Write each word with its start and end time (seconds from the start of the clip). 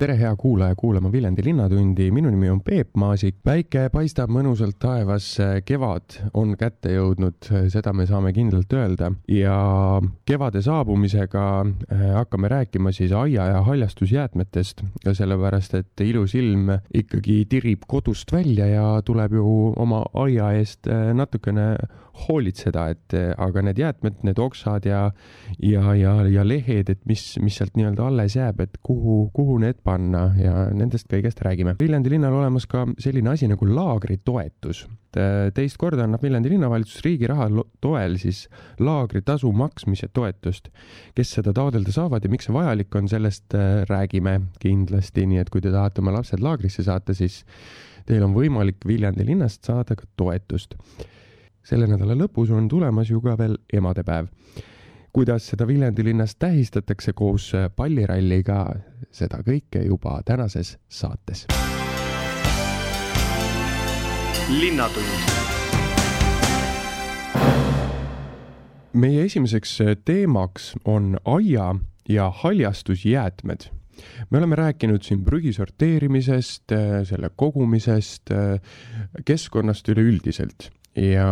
Tere, 0.00 0.14
hea 0.16 0.30
kuulaja, 0.36 0.74
kuulama 0.74 1.10
Viljandi 1.12 1.42
Linnatundi, 1.44 2.06
minu 2.10 2.30
nimi 2.32 2.48
on 2.48 2.60
Peep 2.64 2.94
Maasik. 2.96 3.34
päike 3.44 3.82
paistab 3.92 4.30
mõnusalt 4.32 4.78
taevas, 4.80 5.26
kevad 5.68 6.16
on 6.40 6.54
kätte 6.56 6.94
jõudnud, 6.94 7.50
seda 7.68 7.92
me 7.92 8.06
saame 8.08 8.32
kindlalt 8.32 8.72
öelda. 8.72 9.10
Ja 9.28 9.58
kevade 10.24 10.62
saabumisega 10.64 11.44
äh, 11.66 12.06
hakkame 12.16 12.48
rääkima 12.48 12.94
siis 12.96 13.12
aia- 13.12 13.50
ja 13.52 13.60
haljastusjäätmetest, 13.66 14.80
sellepärast 15.04 15.76
et 15.82 16.04
ilus 16.06 16.34
ilm 16.34 16.78
ikkagi 16.94 17.44
tirib 17.50 17.84
kodust 17.86 18.32
välja 18.32 18.70
ja 18.72 18.86
tuleb 19.04 19.36
ju 19.36 19.74
oma 19.76 20.06
aia 20.14 20.54
eest 20.56 20.88
äh, 20.88 21.12
natukene 21.12 21.74
hoolitseda, 22.26 22.86
et 22.94 23.14
aga 23.40 23.62
need 23.64 23.80
jäätmed, 23.80 24.20
need 24.26 24.38
oksad 24.42 24.86
ja, 24.88 25.02
ja, 25.62 25.94
ja, 25.98 26.14
ja 26.30 26.44
lehed, 26.46 26.90
et 26.92 27.02
mis, 27.08 27.24
mis 27.42 27.58
sealt 27.60 27.76
nii-öelda 27.78 28.06
alles 28.06 28.36
jääb, 28.36 28.62
et 28.64 28.78
kuhu, 28.86 29.22
kuhu 29.36 29.58
need 29.62 29.80
panna 29.86 30.30
ja 30.40 30.68
nendest 30.76 31.08
kõigest 31.10 31.42
räägime. 31.44 31.76
Viljandi 31.80 32.14
linnal 32.14 32.36
olemas 32.40 32.66
ka 32.70 32.86
selline 33.00 33.34
asi 33.34 33.48
nagu 33.50 33.68
laagritoetus. 33.68 34.86
teist 35.54 35.76
korda 35.76 36.04
annab 36.06 36.22
Viljandi 36.22 36.52
linnavalitsus 36.52 37.02
riigi 37.02 37.26
raha 37.26 37.48
toel 37.82 38.14
siis 38.22 38.44
laagritasu 38.78 39.50
maksmise 39.52 40.08
toetust. 40.14 40.68
kes 41.14 41.32
seda 41.38 41.52
taotleda 41.52 41.92
saavad 41.92 42.24
ja 42.24 42.30
miks 42.30 42.46
see 42.46 42.54
vajalik 42.54 42.94
on, 42.94 43.08
sellest 43.08 43.54
äh, 43.54 43.82
räägime 43.90 44.40
kindlasti, 44.60 45.26
nii 45.26 45.42
et 45.42 45.50
kui 45.50 45.60
te 45.60 45.72
tahate 45.72 46.00
oma 46.00 46.14
lapsed 46.18 46.40
laagrisse 46.40 46.82
saata, 46.86 47.14
siis 47.14 47.44
teil 48.06 48.22
on 48.22 48.34
võimalik 48.34 48.86
Viljandi 48.86 49.26
linnast 49.26 49.64
saada 49.66 49.96
ka 49.98 50.06
toetust 50.16 50.76
selle 51.66 51.88
nädala 51.90 52.16
lõpus 52.16 52.50
on 52.54 52.68
tulemas 52.68 53.10
ju 53.10 53.20
ka 53.20 53.36
veel 53.38 53.56
emadepäev. 53.72 54.26
kuidas 55.12 55.48
seda 55.50 55.66
Viljandi 55.66 56.04
linnas 56.04 56.36
tähistatakse 56.36 57.12
koos 57.12 57.52
palliralliga, 57.76 58.74
seda 59.10 59.42
kõike 59.42 59.82
juba 59.86 60.20
tänases 60.24 60.78
saates. 60.88 61.46
linnatund 64.50 65.40
meie 68.92 69.24
esimeseks 69.24 69.78
teemaks 70.04 70.72
on 70.84 71.18
aia 71.24 71.74
ja 72.08 72.30
haljastusjäätmed 72.30 73.70
me 74.30 74.38
oleme 74.38 74.56
rääkinud 74.56 75.02
siin 75.02 75.24
prügi 75.24 75.52
sorteerimisest, 75.52 76.72
selle 77.04 77.30
kogumisest, 77.36 78.32
keskkonnast 79.24 79.88
üleüldiselt 79.88 80.70
ja 80.96 81.30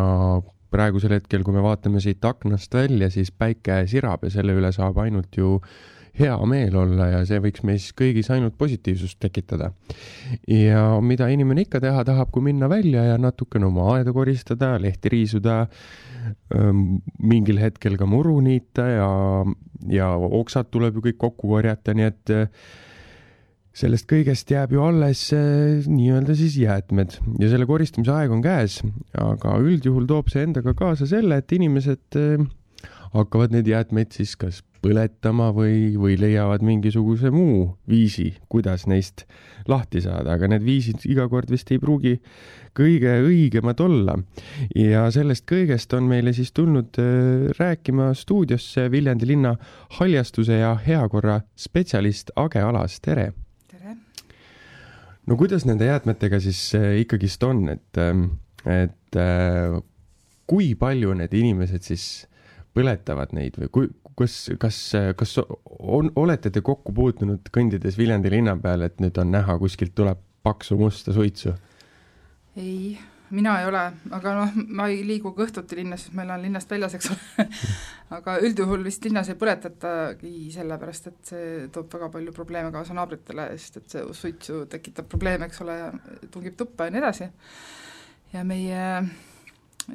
praegusel 0.71 1.17
hetkel, 1.17 1.45
kui 1.45 1.55
me 1.57 1.63
vaatame 1.65 2.01
siit 2.05 2.25
aknast 2.29 2.75
välja, 2.75 3.09
siis 3.11 3.31
päike 3.33 3.83
sirab 3.89 4.27
ja 4.27 4.33
selle 4.33 4.57
üle 4.59 4.73
saab 4.75 5.01
ainult 5.03 5.39
ju 5.39 5.59
hea 6.19 6.35
meel 6.51 6.75
olla 6.77 7.09
ja 7.13 7.21
see 7.29 7.39
võiks 7.43 7.63
meis 7.67 7.89
kõigis 7.97 8.31
ainult 8.35 8.57
positiivsust 8.59 9.21
tekitada. 9.23 9.71
ja 10.51 10.83
mida 11.05 11.29
inimene 11.31 11.65
ikka 11.67 11.81
teha 11.85 12.03
tahab, 12.05 12.33
kui 12.35 12.43
minna 12.43 12.69
välja 12.71 13.05
ja 13.13 13.19
natukene 13.19 13.69
oma 13.69 13.87
aeda 13.95 14.13
koristada, 14.13 14.75
lehti 14.83 15.13
riisuda, 15.15 15.61
mingil 17.23 17.63
hetkel 17.63 17.97
ka 17.97 18.07
muru 18.07 18.41
niita 18.45 18.89
ja, 18.91 19.09
ja 19.89 20.11
oksad 20.17 20.73
tuleb 20.75 20.99
ju 20.99 21.07
kõik 21.09 21.21
kokku 21.23 21.55
korjata, 21.55 21.95
nii 21.95 22.11
et 22.11 22.35
sellest 23.79 24.09
kõigest 24.11 24.51
jääb 24.51 24.75
ju 24.75 24.83
alles 24.83 25.29
äh, 25.37 25.87
nii-öelda 25.87 26.35
siis 26.39 26.59
jäätmed. 26.59 27.19
Ja 27.39 27.51
selle 27.53 27.69
koristamise 27.69 28.15
aeg 28.15 28.35
on 28.35 28.43
käes, 28.45 28.81
aga 29.23 29.59
üldjuhul 29.63 30.09
toob 30.11 30.33
see 30.33 30.47
endaga 30.49 30.75
kaasa 30.79 31.07
selle, 31.11 31.39
et 31.39 31.55
inimesed 31.55 32.19
äh, 32.19 32.49
hakkavad 33.15 33.55
neid 33.55 33.69
jäätmeid 33.71 34.17
siis 34.17 34.35
kas 34.39 34.63
põletama 34.83 35.49
või, 35.55 35.97
või 35.99 36.15
leiavad 36.21 36.63
mingisuguse 36.63 37.33
muu 37.35 37.65
viisi, 37.91 38.29
kuidas 38.51 38.85
neist 38.87 39.25
lahti 39.71 40.03
saada, 40.05 40.37
aga 40.37 40.51
need 40.53 40.63
viisid 40.63 41.03
iga 41.11 41.27
kord 41.31 41.51
vist 41.51 41.73
ei 41.75 41.81
pruugi 41.83 42.15
kõige 42.79 43.17
õigemad 43.27 43.81
olla. 43.83 44.15
ja 44.75 45.09
sellest 45.15 45.49
kõigest 45.51 45.95
on 45.99 46.07
meile 46.11 46.35
siis 46.35 46.55
tulnud 46.55 46.99
äh, 47.03 47.51
rääkima 47.59 48.13
stuudiosse 48.15 48.91
Viljandi 48.91 49.35
linna 49.35 49.57
haljastuse 49.99 50.63
ja 50.63 50.77
heakorra 50.87 51.43
spetsialist 51.59 52.35
Age 52.37 52.63
Alas, 52.63 53.01
tere 53.03 53.33
no 55.29 55.37
kuidas 55.37 55.67
nende 55.69 55.89
jäätmetega 55.89 56.41
siis 56.43 56.63
äh, 56.79 56.97
ikkagist 57.03 57.45
on, 57.47 57.67
et, 57.75 58.01
ähm, 58.01 58.25
et 58.65 59.19
äh, 59.19 59.79
kui 60.49 60.73
palju 60.79 61.15
need 61.19 61.35
inimesed 61.37 61.85
siis 61.85 62.07
põletavad 62.77 63.35
neid 63.37 63.59
või 63.61 63.73
kui, 63.75 63.91
kas, 64.19 64.39
kas, 64.61 64.79
kas 65.19 65.37
on, 65.43 66.11
olete 66.17 66.53
te 66.55 66.63
kokku 66.65 66.95
puutunud 66.95 67.51
kõndides 67.55 67.99
Viljandi 67.99 68.33
linna 68.33 68.57
peal, 68.61 68.87
et 68.87 68.99
nüüd 69.03 69.19
on 69.21 69.33
näha, 69.35 69.59
kuskilt 69.61 69.95
tuleb 69.99 70.21
paksu 70.47 70.79
musta 70.81 71.15
suitsu? 71.15 71.55
ei 72.59 72.97
mina 73.31 73.55
ei 73.61 73.69
ole, 73.69 73.83
aga 74.17 74.35
noh, 74.39 74.57
ma 74.79 74.89
ei 74.89 75.03
liigu 75.07 75.33
ka 75.37 75.45
õhtuti 75.45 75.79
linnas, 75.79 76.07
sest 76.07 76.17
ma 76.17 76.25
elan 76.25 76.43
linnast 76.45 76.71
väljas, 76.71 76.97
eks 76.99 77.11
ole 77.13 77.47
aga 78.19 78.37
üldjuhul 78.45 78.85
vist 78.87 79.05
linnas 79.05 79.31
ei 79.33 79.39
põletatagi 79.41 80.33
sellepärast, 80.55 81.11
et 81.11 81.33
see 81.33 81.47
toob 81.75 81.93
väga 81.93 82.11
palju 82.15 82.35
probleeme 82.37 82.73
kaasa 82.75 82.97
naabritele, 82.97 83.49
sest 83.61 83.81
et 83.83 83.97
see 83.97 84.05
suitsu 84.21 84.61
tekitab 84.73 85.09
probleeme, 85.13 85.49
eks 85.49 85.65
ole, 85.65 85.79
tungib 86.35 86.57
tuppa 86.59 86.89
ja 86.89 86.95
nii 86.95 87.03
edasi. 87.05 87.31
ja 88.33 88.45
meie 88.45 88.85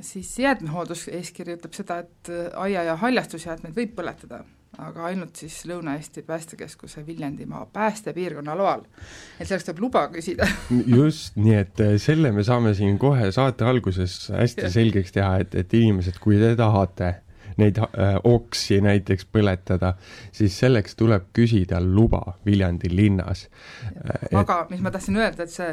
siis 0.01 0.33
jäätmehoolduseeskiri 0.41 1.57
ütleb 1.57 1.77
seda, 1.77 1.99
et 2.05 2.33
aia- 2.57 2.85
ja 2.89 2.97
haljastusjäätmeid 3.01 3.77
võib 3.77 3.95
põletada 3.97 4.43
aga 4.81 5.05
ainult 5.11 5.37
siis 5.37 5.59
Lõuna-Eesti 5.69 6.23
Päästekeskuse 6.25 7.05
Viljandimaa 7.07 7.65
päästepiirkonna 7.73 8.55
loal. 8.57 8.81
et 9.39 9.47
selleks 9.47 9.67
tuleb 9.67 9.83
luba 9.85 10.07
küsida 10.13 10.47
just, 10.97 11.35
nii 11.35 11.57
et 11.59 11.83
eh, 11.83 11.97
selle 12.01 12.31
me 12.31 12.43
saame 12.43 12.73
siin 12.77 12.97
kohe 13.01 13.31
saate 13.31 13.67
alguses 13.69 14.31
hästi 14.33 14.71
selgeks 14.73 15.13
teha, 15.13 15.37
et, 15.45 15.55
et 15.55 15.77
inimesed, 15.77 16.17
kui 16.23 16.39
te 16.41 16.55
tahate 16.59 17.13
neid 17.61 17.79
äh, 17.81 18.15
oksi 18.23 18.79
näiteks 18.83 19.27
põletada, 19.33 19.93
siis 20.35 20.55
selleks 20.59 20.97
tuleb 20.99 21.29
küsida 21.35 21.81
luba 21.83 22.37
Viljandi 22.45 22.91
linnas. 22.91 23.47
Äh, 23.93 24.27
aga 24.39 24.63
mis 24.69 24.81
ma 24.83 24.91
tahtsin 24.93 25.17
öelda, 25.19 25.45
et 25.45 25.53
see 25.53 25.71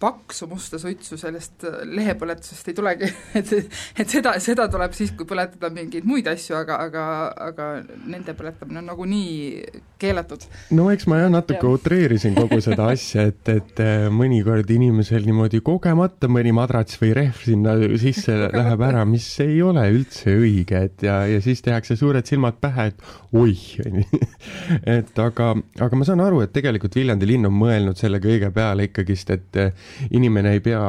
paksu 0.00 0.48
musta 0.50 0.78
suitsu 0.80 1.18
sellest 1.20 1.66
äh, 1.66 1.80
lehepõletusest 1.88 2.70
ei 2.70 2.76
tulegi, 2.76 3.10
et, 3.38 3.52
et 3.96 4.08
seda, 4.08 4.36
seda 4.42 4.68
tuleb 4.72 4.94
siis, 4.96 5.14
kui 5.16 5.28
põletada 5.28 5.70
mingeid 5.74 6.06
muid 6.08 6.28
asju, 6.30 6.56
aga, 6.60 6.80
aga, 6.88 7.06
aga 7.48 7.70
nende 8.06 8.36
põletamine 8.36 8.82
on 8.82 8.90
nagunii 8.92 9.64
keelatud. 10.00 10.46
no 10.76 10.90
eks 10.92 11.08
ma 11.10 11.22
jah 11.22 11.32
natuke 11.32 11.64
ja. 11.64 11.74
utreerisin 11.78 12.36
kogu 12.36 12.60
seda 12.64 12.90
asja, 12.94 13.28
et, 13.32 13.52
et 13.52 13.84
mõnikord 14.12 14.70
inimesel 14.72 15.26
niimoodi 15.26 15.62
kogemata 15.64 16.30
mõni 16.30 16.52
madrats 16.56 17.00
või 17.00 17.14
rehv 17.16 17.42
sinna 17.46 17.76
sisse 18.00 18.36
läheb 18.60 18.84
ära, 18.86 19.04
mis 19.08 19.28
ei 19.44 19.60
ole 19.64 19.86
üldse 19.92 20.36
õige, 20.36 20.86
et 20.90 21.06
ja 21.06 21.15
ja, 21.16 21.26
ja 21.36 21.40
siis 21.42 21.62
tehakse 21.64 21.96
suured 21.96 22.26
silmad 22.26 22.58
pähe, 22.60 22.88
et 22.90 23.02
oih, 23.36 23.62
onju. 23.86 24.20
et 24.96 25.20
aga, 25.22 25.48
aga 25.86 25.98
ma 25.98 26.06
saan 26.08 26.22
aru, 26.24 26.42
et 26.44 26.52
tegelikult 26.54 26.96
Viljandi 26.98 27.28
linn 27.28 27.48
on 27.48 27.54
mõelnud 27.56 27.98
selle 27.98 28.20
kõige 28.22 28.50
peale 28.54 28.88
ikkagist, 28.88 29.32
et 29.34 29.60
eh, 29.60 29.86
inimene 30.16 30.56
ei 30.56 30.62
pea 30.64 30.82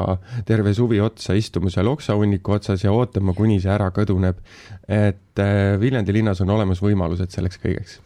terve 0.48 0.74
suvi 0.78 1.00
otsa 1.04 1.38
istuma 1.38 1.72
seal 1.74 1.90
oksahunniku 1.92 2.58
otsas 2.58 2.84
ja 2.86 2.94
ootama, 2.96 3.36
kuni 3.38 3.60
see 3.64 3.74
ära 3.74 3.90
kõduneb. 3.96 4.42
et 4.88 5.44
eh, 5.44 5.76
Viljandi 5.80 6.16
linnas 6.16 6.42
on 6.46 6.54
olemas 6.56 6.82
võimalused 6.84 7.34
selleks 7.34 7.62
kõigeks. 7.64 8.00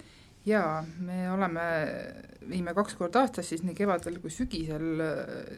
jaa, 0.46 0.84
me 1.00 1.26
oleme, 1.32 1.66
viime 2.50 2.74
kaks 2.78 2.96
korda 3.00 3.26
aastas 3.26 3.50
siis 3.50 3.64
nii 3.64 3.78
kevadel 3.78 4.20
kui 4.22 4.34
sügisel 4.34 5.08
eh, 5.08 5.58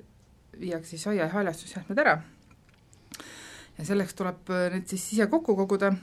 viiakse 0.59 0.95
siis 0.95 1.07
aia- 1.07 1.25
ja 1.25 1.33
haljastusjäätmed 1.33 1.99
ära 2.05 2.17
ja 3.77 3.85
selleks 3.85 4.17
tuleb 4.17 4.51
need 4.73 4.89
siis 4.89 5.05
ise 5.15 5.27
kokku 5.31 5.55
koguda 5.57 5.93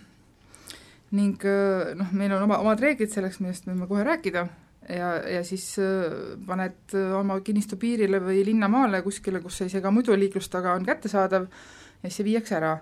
ning 1.17 1.45
äh, 1.45 1.93
noh, 1.99 2.11
meil 2.15 2.33
on 2.37 2.47
oma, 2.47 2.61
omad 2.63 2.83
reeglid 2.83 3.11
selleks, 3.13 3.41
millest 3.43 3.67
võime 3.67 3.89
kohe 3.91 4.05
rääkida, 4.07 4.45
ja, 4.89 5.11
ja 5.27 5.43
siis 5.47 5.67
äh, 5.83 6.37
paned 6.47 6.95
äh, 6.95 7.11
oma 7.19 7.41
kinnistu 7.47 7.79
piirile 7.81 8.21
või 8.23 8.45
linnamaale 8.47 9.03
kuskile, 9.07 9.43
kus 9.43 9.61
see 9.61 9.71
isegi 9.71 9.93
muidu 9.95 10.17
liiklustaga 10.19 10.75
on 10.79 10.87
kättesaadav 10.87 11.49
ja 11.51 12.09
siis 12.09 12.21
see 12.21 12.29
viiakse 12.31 12.57
ära. 12.61 12.79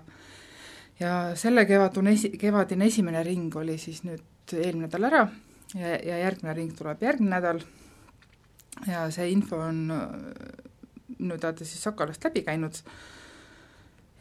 ja 0.99 1.13
selle 1.39 1.65
kevadune 1.65 2.13
esi-, 2.13 2.35
kevadine 2.37 2.89
esimene 2.91 3.23
ring 3.23 3.55
oli 3.55 3.77
siis 3.81 4.03
nüüd 4.03 4.53
eelmine 4.53 4.87
nädal 4.87 5.09
ära 5.09 5.27
ja, 5.75 5.95
ja 5.97 6.23
järgmine 6.25 6.55
ring 6.57 6.73
tuleb 6.77 7.01
järgmine 7.03 7.35
nädal. 7.37 7.61
Ja 8.87 9.09
see 9.11 9.31
info 9.33 9.57
on 9.59 9.87
minu 11.17 11.37
teada 11.37 11.65
siis 11.65 11.81
Sakalast 11.83 12.23
läbi 12.23 12.43
käinud. 12.45 12.77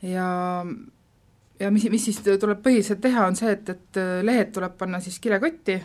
Ja 0.02 0.64
ja 1.60 1.70
mis, 1.74 1.86
mis 1.90 2.04
siis 2.10 2.20
tuleb 2.24 2.60
põhiliselt 2.64 3.00
teha, 3.02 3.26
on 3.26 3.38
see, 3.38 3.54
et, 3.56 3.72
et 3.74 4.00
äh, 4.00 4.18
lehed 4.26 4.52
tuleb 4.54 4.76
panna 4.78 5.00
siis 5.04 5.18
kilekotti, 5.22 5.78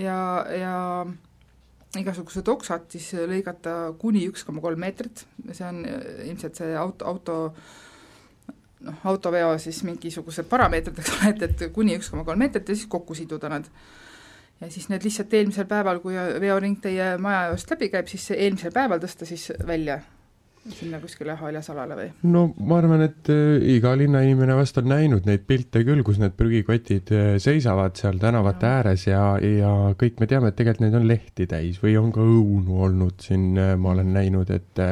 ja, 0.00 0.20
ja 0.54 0.74
igasugused 1.98 2.48
oksad 2.48 2.86
siis 2.92 3.12
lõigata 3.14 3.92
kuni 3.98 4.22
üks 4.30 4.44
koma 4.46 4.62
kolm 4.62 4.82
meetrit, 4.82 5.24
see 5.50 5.66
on 5.66 5.82
ilmselt 6.26 6.60
see 6.60 6.74
auto, 6.78 7.08
auto 7.10 7.38
noh, 8.86 9.00
autoveo 9.10 9.56
siis 9.62 9.82
mingisugused 9.86 10.46
parameetrid, 10.50 11.00
eks 11.02 11.16
ole, 11.16 11.32
et, 11.34 11.42
et 11.48 11.66
kuni 11.74 11.98
üks 11.98 12.12
koma 12.12 12.24
kolm 12.28 12.44
meetrit 12.44 12.70
ja 12.70 12.78
siis 12.78 12.90
kokku 12.90 13.16
siduda 13.18 13.50
nad. 13.50 13.66
ja 14.60 14.70
siis 14.70 14.88
need 14.92 15.04
lihtsalt 15.04 15.34
eelmisel 15.34 15.66
päeval, 15.66 16.00
kui 16.04 16.14
veoring 16.14 16.78
teie 16.82 17.16
maja 17.18 17.50
juurest 17.50 17.74
läbi 17.74 17.90
käib, 17.90 18.08
siis 18.12 18.30
eelmisel 18.36 18.72
päeval 18.76 19.02
tõsta 19.02 19.26
siis 19.26 19.50
välja 19.66 20.00
sinna 20.68 21.00
kuskile 21.00 21.34
haljasalale 21.40 21.96
või? 21.96 22.08
no 22.28 22.42
ma 22.68 22.78
arvan, 22.80 23.04
et 23.06 23.30
äh, 23.32 23.56
iga 23.74 23.94
linnainimene 23.96 24.56
vast 24.58 24.78
on 24.80 24.90
näinud 24.92 25.28
neid 25.28 25.46
pilte 25.48 25.82
küll, 25.86 26.02
kus 26.06 26.20
need 26.20 26.36
prügikotid 26.38 27.12
äh, 27.16 27.30
seisavad 27.42 27.96
seal 28.00 28.20
tänavate 28.20 28.68
ja. 28.68 28.80
ääres 28.80 29.06
ja, 29.08 29.24
ja 29.40 29.72
kõik 30.00 30.20
me 30.20 30.28
teame, 30.30 30.52
et 30.52 30.58
tegelikult 30.60 30.84
neid 30.84 30.98
on 31.00 31.08
lehti 31.08 31.48
täis 31.50 31.80
või 31.82 31.96
on 32.00 32.12
ka 32.14 32.24
õunu 32.24 32.84
olnud 32.86 33.24
siin, 33.24 33.50
äh, 33.56 33.74
ma 33.80 33.94
olen 33.96 34.12
näinud, 34.16 34.52
et 34.52 34.84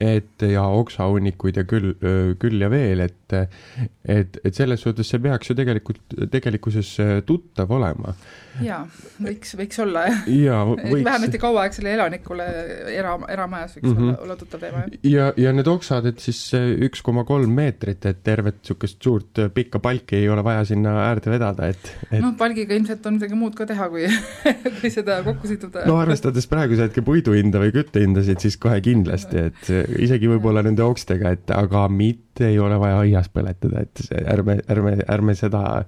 et 0.00 0.46
ja 0.48 0.64
oksahunnikuid 0.80 1.60
ja 1.60 1.66
küll, 1.68 1.94
küll 2.40 2.64
ja 2.64 2.70
veel, 2.72 3.04
et 3.08 3.34
et, 3.34 4.36
et 4.44 4.54
selles 4.54 4.80
suhtes 4.84 5.08
see 5.08 5.20
peaks 5.22 5.50
ju 5.50 5.56
tegelikult, 5.58 6.16
tegelikkuses 6.30 6.90
tuttav 7.26 7.72
olema 7.74 8.14
jaa, 8.62 8.82
võiks, 9.22 9.54
võiks 9.58 9.80
olla 9.82 10.04
jah 10.06 10.26
ja, 10.30 10.58
võiks... 10.68 11.04
vähemasti 11.06 11.40
kauaaegsele 11.42 11.94
elanikule 11.96 12.46
era, 12.92 13.14
eramajas 13.32 13.76
võiks 13.78 13.88
mm 13.88 13.96
-hmm. 13.96 14.10
olla, 14.10 14.18
olla 14.26 14.36
tuttav 14.38 14.62
teema, 14.62 14.84
jah. 14.84 15.08
ja, 15.10 15.26
ja 15.46 15.54
need 15.56 15.70
oksad, 15.70 16.06
et 16.10 16.22
siis 16.22 16.40
üks 16.54 17.02
koma 17.02 17.24
kolm 17.28 17.54
meetrit, 17.56 18.06
et 18.06 18.22
tervet 18.26 18.60
niisugust 18.62 19.02
suurt 19.02 19.42
pikka 19.54 19.80
palki 19.82 20.20
ei 20.20 20.28
ole 20.28 20.44
vaja 20.44 20.64
sinna 20.68 20.94
äärde 21.08 21.32
vedada, 21.32 21.68
et, 21.68 21.90
et... 22.10 22.20
noh, 22.20 22.34
palgiga 22.38 22.76
ilmselt 22.76 23.06
on 23.06 23.18
midagi 23.18 23.38
muud 23.38 23.56
ka 23.58 23.66
teha, 23.66 23.88
kui 23.92 24.06
kui 24.80 24.92
seda 24.92 25.20
kokku 25.26 25.50
siduda. 25.50 25.86
no 25.88 25.98
arvestades 26.02 26.46
praeguse 26.50 26.88
hetke 26.88 27.02
puidu 27.02 27.34
hinda 27.36 27.62
või 27.62 27.74
küttehindasid, 27.74 28.42
siis 28.44 28.58
kohe 28.60 28.80
kindlasti, 28.84 29.48
et 29.50 29.63
isegi 29.72 30.30
võib-olla 30.30 30.62
nende 30.62 30.84
okstega, 30.86 31.34
et 31.34 31.50
aga 31.54 31.88
mitte 31.90 32.48
ei 32.50 32.58
ole 32.62 32.78
vaja 32.78 33.00
aias 33.02 33.30
põletada, 33.32 33.82
et 33.82 34.02
ärme, 34.22 34.58
ärme, 34.70 34.96
ärme 35.10 35.34
seda, 35.38 35.84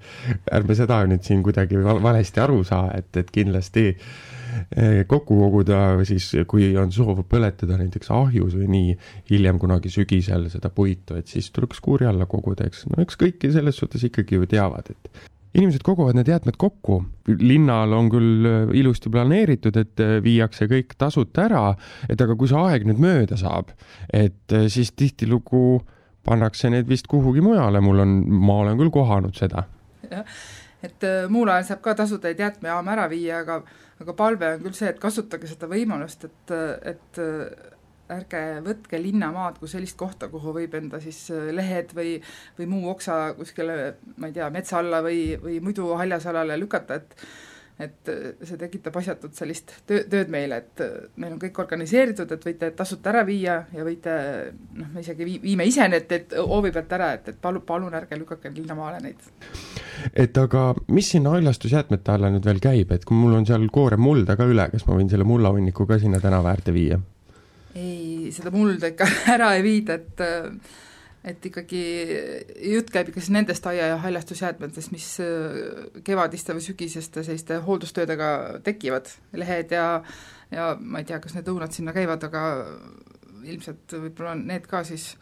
ärme 0.52 0.76
seda 0.78 1.02
nüüd 1.06 1.26
siin 1.26 1.42
kuidagi 1.46 1.78
valesti 1.82 2.42
aru 2.42 2.56
aru 2.56 2.64
saa, 2.66 2.88
et, 2.96 3.10
et 3.20 3.30
kindlasti 3.32 3.84
eh, 3.90 5.04
kokku 5.08 5.36
koguda 5.40 5.80
siis, 6.08 6.30
kui 6.48 6.70
on 6.80 6.92
soov 6.94 7.24
põletada 7.28 7.78
näiteks 7.80 8.10
ahjus 8.14 8.56
või 8.56 8.68
nii, 8.72 8.98
hiljem 9.30 9.60
kunagi 9.62 9.92
sügisel 9.92 10.48
seda 10.52 10.70
puitu, 10.70 11.18
et 11.20 11.28
siis 11.28 11.50
tuleks 11.54 11.82
kuuri 11.84 12.08
alla 12.08 12.28
koguda, 12.30 12.68
eks, 12.68 12.86
no 12.92 13.02
eks 13.04 13.18
kõiki 13.20 13.52
selles 13.54 13.78
suhtes 13.80 14.06
ikkagi 14.08 14.38
ju 14.40 14.48
teavad, 14.50 14.92
et 14.94 15.26
inimesed 15.56 15.84
koguvad 15.86 16.18
need 16.18 16.28
jäätmed 16.30 16.58
kokku, 16.60 17.00
linnal 17.40 17.94
on 17.96 18.10
küll 18.12 18.48
eh, 18.50 18.74
ilusti 18.80 19.12
planeeritud, 19.12 19.78
et 19.80 20.04
eh, 20.04 20.18
viiakse 20.24 20.68
kõik 20.70 20.96
tasuta 21.00 21.46
ära, 21.48 21.64
et 22.08 22.20
aga 22.20 22.36
kui 22.38 22.50
see 22.50 22.60
aeg 22.60 22.86
nüüd 22.88 23.00
mööda 23.02 23.38
saab, 23.40 23.72
et 24.12 24.56
siis 24.72 24.92
tihtilugu 24.92 25.80
pannakse 26.26 26.70
need 26.72 26.88
vist 26.90 27.08
kuhugi 27.10 27.42
mujale, 27.44 27.80
mul 27.84 28.04
on, 28.04 28.20
ma 28.46 28.60
olen 28.64 28.78
küll 28.80 28.94
kohanud 28.94 29.36
seda. 29.38 29.66
jah 30.10 30.24
et 30.86 31.06
äh, 31.06 31.26
muul 31.32 31.50
ajal 31.50 31.70
saab 31.70 31.82
ka 31.84 31.94
tasudeid 31.98 32.40
jäätmejaama 32.40 32.94
ära 32.96 33.06
viia, 33.10 33.40
aga 33.44 33.60
aga 34.02 34.12
palve 34.16 34.50
on 34.54 34.64
küll 34.66 34.76
see, 34.76 34.90
et 34.92 35.00
kasutage 35.00 35.48
seda 35.48 35.68
võimalust, 35.70 36.26
et, 36.28 36.52
et 36.92 37.20
äh, 37.22 37.72
ärge 38.12 38.42
võtke 38.66 39.00
linnamaad 39.02 39.58
kui 39.60 39.70
sellist 39.70 39.98
kohta, 39.98 40.30
kuhu 40.32 40.54
võib 40.56 40.76
enda 40.78 41.00
siis 41.02 41.26
äh, 41.34 41.50
lehed 41.56 41.92
või, 41.96 42.16
või 42.58 42.70
muu 42.70 42.92
oksa 42.92 43.34
kuskile, 43.38 43.96
ma 44.16 44.30
ei 44.30 44.36
tea, 44.36 44.50
metsa 44.54 44.80
alla 44.82 45.02
või, 45.04 45.34
või 45.42 45.60
muidu 45.64 45.92
haljasalale 45.98 46.58
lükata, 46.60 47.00
et 47.00 47.20
et 47.76 48.10
see 48.48 48.56
tekitab 48.56 48.94
asjatut 48.96 49.34
sellist 49.36 49.72
töö, 49.88 50.04
tööd 50.08 50.30
meile, 50.32 50.62
et 50.62 50.82
meil 51.20 51.34
on 51.34 51.40
kõik 51.40 51.58
organiseeritud, 51.60 52.30
et 52.32 52.46
võite 52.48 52.70
tasuta 52.76 53.10
ära 53.12 53.24
viia 53.28 53.58
ja 53.72 53.84
võite 53.84 54.14
noh, 54.78 54.94
me 54.94 55.04
isegi 55.04 55.26
vii-, 55.28 55.40
viime 55.42 55.66
ise 55.68 55.84
need, 55.92 56.08
et 56.16 56.32
hoovi 56.40 56.72
pealt 56.72 56.94
ära, 56.96 57.10
et, 57.18 57.28
et 57.34 57.40
palu-, 57.42 57.60
palun 57.68 57.94
ärge 57.98 58.16
lükake 58.16 58.52
linnamaale 58.54 59.02
neid. 59.04 59.28
et 60.14 60.40
aga 60.40 60.70
mis 60.88 61.10
sinna 61.12 61.34
haljastusjäätmete 61.36 62.14
alla 62.14 62.32
nüüd 62.32 62.48
veel 62.48 62.62
käib, 62.64 62.96
et 62.96 63.04
kui 63.04 63.18
mul 63.18 63.36
on 63.36 63.44
seal 63.48 63.68
koorem 63.72 64.00
mulda 64.00 64.38
ka 64.40 64.48
üle, 64.48 64.70
kas 64.72 64.88
ma 64.88 64.96
võin 64.96 65.12
selle 65.12 65.28
mullahunniku 65.28 65.86
ka 65.86 66.00
sinna 66.00 66.22
tänava 66.22 66.54
äärde 66.56 66.72
viia? 66.72 67.00
Ei, 67.76 68.32
seda 68.34 68.52
mulda 68.54 68.90
ikka 68.92 69.08
ära 69.36 69.52
ei 69.56 69.64
viida, 69.66 70.00
et 70.00 70.26
et 71.26 71.46
ikkagi 71.48 71.80
jutt 72.70 72.90
käib 72.94 73.08
ikka 73.10 73.18
siis 73.22 73.32
nendest 73.34 73.64
aia- 73.66 73.90
ja 73.90 73.96
haljastusjäätmetest, 73.98 74.92
mis 74.94 75.08
äh, 75.22 75.56
kevadiste 76.06 76.54
või 76.54 76.62
sügiseste 76.62 77.24
selliste 77.26 77.58
hooldustöödega 77.66 78.28
tekivad, 78.66 79.10
lehed 79.34 79.74
ja 79.74 79.86
ja 80.54 80.76
ma 80.78 81.02
ei 81.02 81.08
tea, 81.08 81.18
kas 81.18 81.34
need 81.34 81.48
õunad 81.50 81.74
sinna 81.74 81.90
käivad, 81.96 82.22
aga 82.28 82.42
ilmselt 83.46 83.96
võib-olla 83.98 84.36
need 84.38 84.68
ka 84.70 84.84
siis. 84.86 85.16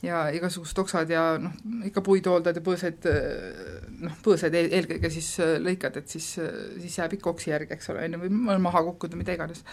Ja 0.00 0.22
igasugused 0.32 0.78
oksad 0.80 1.10
ja 1.12 1.34
noh, 1.36 1.52
ikka 1.84 2.00
puid 2.00 2.24
hooldad 2.24 2.56
ja 2.56 2.62
põõsaid, 2.64 3.04
äh, 3.10 3.90
noh, 4.06 4.14
põõsaid 4.24 4.54
eelkõige 4.56 5.10
siis 5.12 5.34
äh, 5.42 5.58
lõikad, 5.60 5.98
et 6.00 6.14
siis, 6.14 6.30
siis 6.78 6.96
jääb 7.02 7.18
ikka 7.18 7.34
oksi 7.34 7.50
järgi, 7.50 7.74
eks 7.74 7.90
ole, 7.92 8.06
on 8.06 8.16
ju, 8.16 8.22
või 8.22 8.62
maha 8.64 8.86
kukkuda, 8.86 9.18
mida 9.18 9.34
iganes 9.36 9.66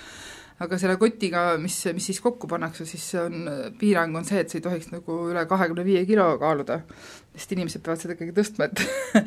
aga 0.63 0.79
selle 0.81 0.97
kotiga, 0.97 1.43
mis, 1.61 1.75
mis 1.93 2.09
siis 2.11 2.19
kokku 2.23 2.49
pannakse, 2.49 2.85
siis 2.89 3.05
on, 3.21 3.49
piirang 3.79 4.15
on 4.17 4.25
see, 4.25 4.41
et 4.41 4.51
see 4.51 4.61
ei 4.61 4.65
tohiks 4.65 4.89
nagu 4.93 5.17
üle 5.31 5.43
kahekümne 5.49 5.85
viie 5.85 6.03
kilo 6.09 6.25
kaaluda, 6.41 6.79
sest 7.37 7.53
inimesed 7.53 7.83
peavad 7.85 8.01
seda 8.01 8.17
ikkagi 8.17 8.33
tõstma, 8.37 8.69
et 8.69 8.81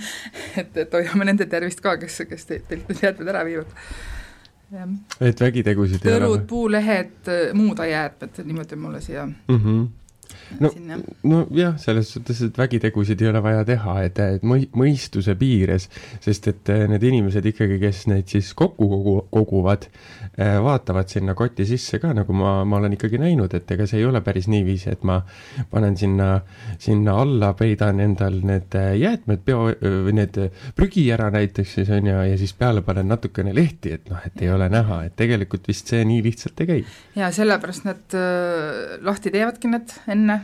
et, 0.64 0.80
et 0.84 0.98
hoiame 0.98 1.28
nende 1.28 1.46
tervist 1.50 1.82
ka, 1.84 1.94
kes, 2.02 2.22
kes 2.30 2.48
te, 2.48 2.62
teilt 2.70 2.90
need 2.90 3.04
jäätmed 3.06 3.30
ära 3.30 3.44
viivad. 3.46 3.78
et 5.20 5.40
vägitegusid 5.46 6.04
ei 6.04 6.16
ole? 6.16 6.26
tõrud, 6.26 6.44
puulehed, 6.50 7.32
muud 7.58 7.86
aiajäätmed, 7.86 8.44
niimoodi 8.50 8.78
mulle 8.78 9.00
siia 9.04 9.26
mm 9.26 9.56
-hmm 9.56 9.88
no, 10.58 10.70
nojah, 11.22 11.76
selles 11.80 12.10
suhtes, 12.14 12.40
et 12.46 12.58
vägitegusid 12.58 13.20
ei 13.22 13.30
ole 13.30 13.42
vaja 13.44 13.62
teha, 13.68 13.96
et, 14.06 14.18
et 14.36 14.46
mõi-, 14.46 14.68
mõistuse 14.76 15.36
piires, 15.38 15.86
sest 16.24 16.48
et 16.50 16.72
eh, 16.72 16.86
need 16.90 17.04
inimesed 17.06 17.46
ikkagi, 17.52 17.78
kes 17.82 18.02
neid 18.10 18.30
siis 18.30 18.52
kokku 18.58 18.88
kogu, 18.90 19.14
koguvad, 19.30 19.86
eh, 20.34 20.56
vaatavad 20.62 21.10
sinna 21.12 21.36
koti 21.38 21.66
sisse 21.68 22.00
ka, 22.02 22.12
nagu 22.16 22.34
ma, 22.36 22.60
ma 22.68 22.80
olen 22.80 22.96
ikkagi 22.96 23.20
näinud, 23.22 23.54
et 23.56 23.70
ega 23.76 23.86
see 23.90 24.00
ei 24.02 24.08
ole 24.08 24.22
päris 24.26 24.48
niiviisi, 24.50 24.90
et 24.94 25.04
ma 25.06 25.20
panen 25.70 25.96
sinna, 26.00 26.32
sinna 26.82 27.16
alla, 27.22 27.52
peidan 27.58 28.02
endal 28.02 28.40
need 28.46 28.76
eh, 28.80 28.92
jäätmed, 29.04 29.44
peo, 29.46 29.68
või 29.80 30.16
need 30.18 30.40
prügi 30.76 31.06
ära 31.14 31.30
näiteks 31.34 31.76
siis 31.78 31.92
on 31.94 32.10
ju, 32.10 32.16
ja 32.32 32.40
siis 32.40 32.54
peale 32.58 32.82
panen 32.86 33.10
natukene 33.10 33.54
lehti, 33.56 33.94
et 33.98 34.10
noh, 34.10 34.20
et 34.26 34.42
ei 34.42 34.50
ole 34.52 34.70
näha, 34.72 35.04
et 35.06 35.16
tegelikult 35.18 35.68
vist 35.70 35.90
see 35.92 36.02
nii 36.08 36.24
lihtsalt 36.26 36.64
ei 36.64 36.70
käi. 36.70 36.80
jaa, 37.18 37.30
sellepärast 37.34 37.86
nad 37.86 38.18
lahti 39.06 39.32
teevadki 39.34 39.70
need 39.70 39.94
enne, 40.10 40.39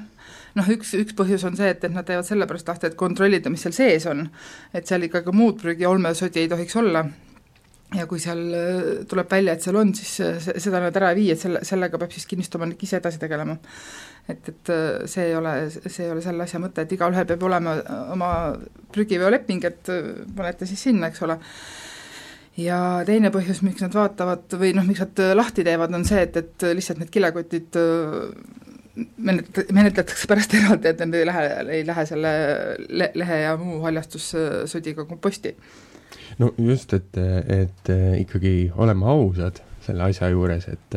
noh, 0.56 0.72
üks, 0.72 0.94
üks 0.98 1.16
põhjus 1.16 1.44
on 1.48 1.58
see, 1.58 1.68
et, 1.74 1.84
et 1.84 1.94
nad 1.94 2.06
teevad 2.08 2.26
sellepärast 2.28 2.72
lahti, 2.72 2.90
et 2.90 2.98
kontrollida, 2.98 3.52
mis 3.52 3.62
seal 3.66 3.76
sees 3.76 4.08
on. 4.10 4.26
et 4.72 4.88
seal 4.88 5.06
ikkagi 5.06 5.34
muud 5.36 5.60
prügi, 5.62 5.86
olmesodi 5.88 6.44
ei 6.44 6.52
tohiks 6.52 6.76
olla 6.80 7.06
ja 7.94 8.06
kui 8.10 8.18
seal 8.22 8.42
äh, 8.56 8.82
tuleb 9.08 9.30
välja, 9.30 9.54
et 9.54 9.62
seal 9.62 9.78
on, 9.78 9.92
siis 9.94 10.18
äh, 10.24 10.38
seda 10.42 10.80
nad 10.82 10.96
ära 10.98 11.12
ei 11.12 11.20
vii, 11.20 11.30
et 11.34 11.42
selle, 11.42 11.62
sellega 11.66 12.00
peab 12.00 12.14
siis 12.14 12.26
kinnistuomanik 12.26 12.82
ise 12.82 12.98
edasi 12.98 13.20
tegelema. 13.22 13.56
et, 14.26 14.48
et 14.50 14.72
äh, 14.74 15.06
see 15.06 15.28
ei 15.30 15.36
ole, 15.38 15.54
see 15.70 16.04
ei 16.04 16.12
ole 16.14 16.24
selle 16.24 16.46
asja 16.46 16.60
mõte, 16.62 16.82
et 16.82 16.94
igalühel 16.96 17.28
peab 17.28 17.46
olema 17.46 17.76
oma 18.14 18.30
prügiveoleping, 18.94 19.68
et 19.70 19.92
panete 20.36 20.66
siis 20.66 20.82
sinna, 20.88 21.12
eks 21.12 21.22
ole 21.22 21.38
ja 22.58 22.80
teine 23.06 23.30
põhjus, 23.30 23.62
miks 23.62 23.84
nad 23.84 23.94
vaatavad 23.94 24.58
või 24.58 24.72
noh, 24.74 24.86
miks 24.88 25.04
nad 25.04 25.22
lahti 25.36 25.64
teevad, 25.66 25.94
on 25.94 26.06
see, 26.08 26.24
et, 26.26 26.40
et 26.42 26.68
lihtsalt 26.74 27.04
need 27.04 27.12
kilekotid 27.14 27.78
menet-, 28.96 29.60
menetletakse 29.72 30.28
pärast 30.30 30.54
eraldi, 30.56 30.90
et 30.92 31.02
nad 31.04 31.14
ei 31.16 31.26
lähe, 31.28 31.44
ei 31.78 31.84
lähe 31.86 32.06
selle 32.08 32.32
le-, 32.88 33.12
lehe 33.14 33.40
ja 33.42 33.56
muu 33.60 33.80
haljastussodiga 33.84 35.04
komposti. 35.04 35.56
no 36.38 36.52
just, 36.58 36.92
et, 36.92 37.20
et 37.60 37.92
ikkagi 38.20 38.72
oleme 38.76 39.06
ausad 39.12 39.62
selle 39.86 40.08
asja 40.08 40.28
juures, 40.32 40.66
et 40.72 40.96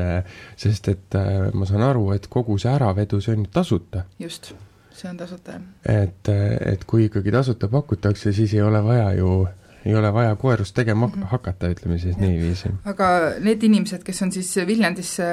sest 0.58 0.88
et 0.90 1.20
ma 1.54 1.68
saan 1.70 1.86
aru, 1.86 2.10
et 2.16 2.26
kogu 2.32 2.58
see 2.58 2.72
äravedu, 2.74 3.22
see 3.22 3.36
on 3.38 3.46
ju 3.46 3.54
tasuta. 3.54 4.04
just, 4.20 4.54
see 4.92 5.12
on 5.12 5.20
tasuta, 5.20 5.60
jah. 5.60 6.04
et, 6.04 6.34
et 6.74 6.86
kui 6.90 7.06
ikkagi 7.10 7.32
tasuta 7.36 7.70
pakutakse, 7.72 8.34
siis 8.34 8.58
ei 8.58 8.66
ole 8.66 8.84
vaja 8.84 9.14
ju 9.20 9.48
ei 9.86 9.96
ole 9.96 10.14
vaja 10.14 10.36
koerust 10.36 10.76
tegema 10.76 11.08
mm 11.08 11.14
-hmm. 11.14 11.26
hakata, 11.26 11.70
ütleme 11.70 11.98
siis 11.98 12.18
niiviisi. 12.18 12.70
aga 12.86 13.34
need 13.40 13.64
inimesed, 13.64 14.04
kes 14.04 14.22
on 14.22 14.32
siis 14.32 14.56
Viljandisse 14.68 15.24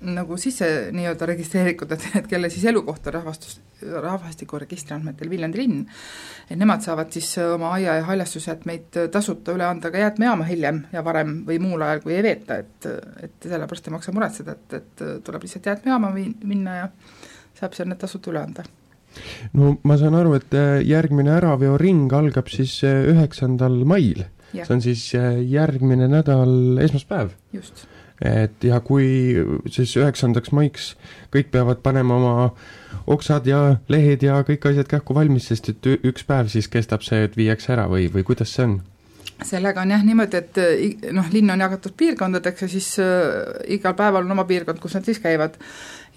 nagu 0.00 0.36
sisse 0.38 0.66
nii-öelda 0.94 1.26
registreeritud, 1.26 1.90
et, 1.94 2.04
et 2.20 2.26
kelle 2.30 2.50
siis 2.52 2.64
elukoht 2.70 3.06
on 3.10 3.16
rahvastus, 3.18 3.58
rahvastikuregistri 3.82 4.94
andmetel 4.94 5.30
Viljandi 5.30 5.58
linn, 5.58 5.84
et 6.48 6.58
nemad 6.58 6.84
saavad 6.84 7.10
siis 7.14 7.32
oma 7.42 7.72
aia- 7.76 7.98
ja 7.98 8.06
haljastusjäätmeid 8.06 9.00
tasuta 9.14 9.54
üle 9.56 9.66
anda 9.66 9.90
ka 9.90 10.02
jäätmejaama 10.02 10.46
hiljem 10.48 10.84
ja 10.92 11.04
varem 11.04 11.40
või 11.48 11.58
muul 11.62 11.82
ajal, 11.86 12.02
kui 12.04 12.14
ei 12.14 12.22
veeta, 12.26 12.60
et, 12.62 12.90
et 13.22 13.50
sellepärast 13.50 13.90
ei 13.90 13.96
maksa 13.96 14.14
muretseda, 14.14 14.54
et, 14.54 14.78
et 14.80 15.06
tuleb 15.26 15.46
lihtsalt 15.46 15.66
jäätmejaama 15.72 16.12
minna 16.14 16.80
ja 16.82 16.88
saab 17.58 17.74
seal 17.74 17.90
need 17.90 18.02
tasuta 18.02 18.30
üle 18.34 18.44
anda 18.46 18.66
no 19.58 19.76
ma 19.88 19.98
saan 19.98 20.14
aru, 20.14 20.36
et 20.38 20.58
järgmine 20.86 21.32
äraveoring 21.40 22.12
algab 22.14 22.50
siis 22.52 22.78
üheksandal 22.86 23.82
mail 23.88 24.28
see 24.52 24.74
on 24.74 24.82
siis 24.82 25.04
järgmine 25.48 26.08
nädal 26.08 26.78
esmaspäev. 26.84 27.34
just. 27.52 27.86
Et 28.24 28.64
ja 28.66 28.80
kui 28.80 29.36
siis 29.70 29.94
üheksandaks 29.96 30.52
maiks 30.52 30.92
kõik 31.34 31.52
peavad 31.54 31.82
panema 31.84 32.16
oma 32.18 32.50
oksad 33.06 33.46
ja 33.46 33.78
lehed 33.88 34.22
ja 34.26 34.42
kõik 34.46 34.66
asjad 34.72 34.90
kähku 34.90 35.14
valmis, 35.14 35.48
sest 35.52 35.70
et 35.72 35.90
üks 36.02 36.26
päev 36.26 36.50
siis 36.52 36.68
kestab 36.68 37.06
see, 37.06 37.24
et 37.28 37.36
viiakse 37.38 37.72
ära 37.76 37.86
või, 37.90 38.08
või 38.12 38.26
kuidas 38.26 38.54
see 38.54 38.66
on? 38.66 38.80
sellega 39.46 39.82
on 39.82 39.92
jah 39.92 40.02
niimoodi, 40.02 40.40
et 40.40 40.58
eh, 40.62 41.12
noh, 41.14 41.26
linn 41.32 41.52
on 41.54 41.62
jagatud 41.62 41.94
piirkondadeks 41.98 42.64
ja 42.64 42.68
siis 42.70 42.88
äh, 43.02 43.60
igal 43.76 43.94
päeval 43.98 44.26
on 44.26 44.34
oma 44.34 44.44
piirkond, 44.48 44.80
kus 44.82 44.96
nad 44.98 45.06
siis 45.06 45.20
käivad. 45.22 45.54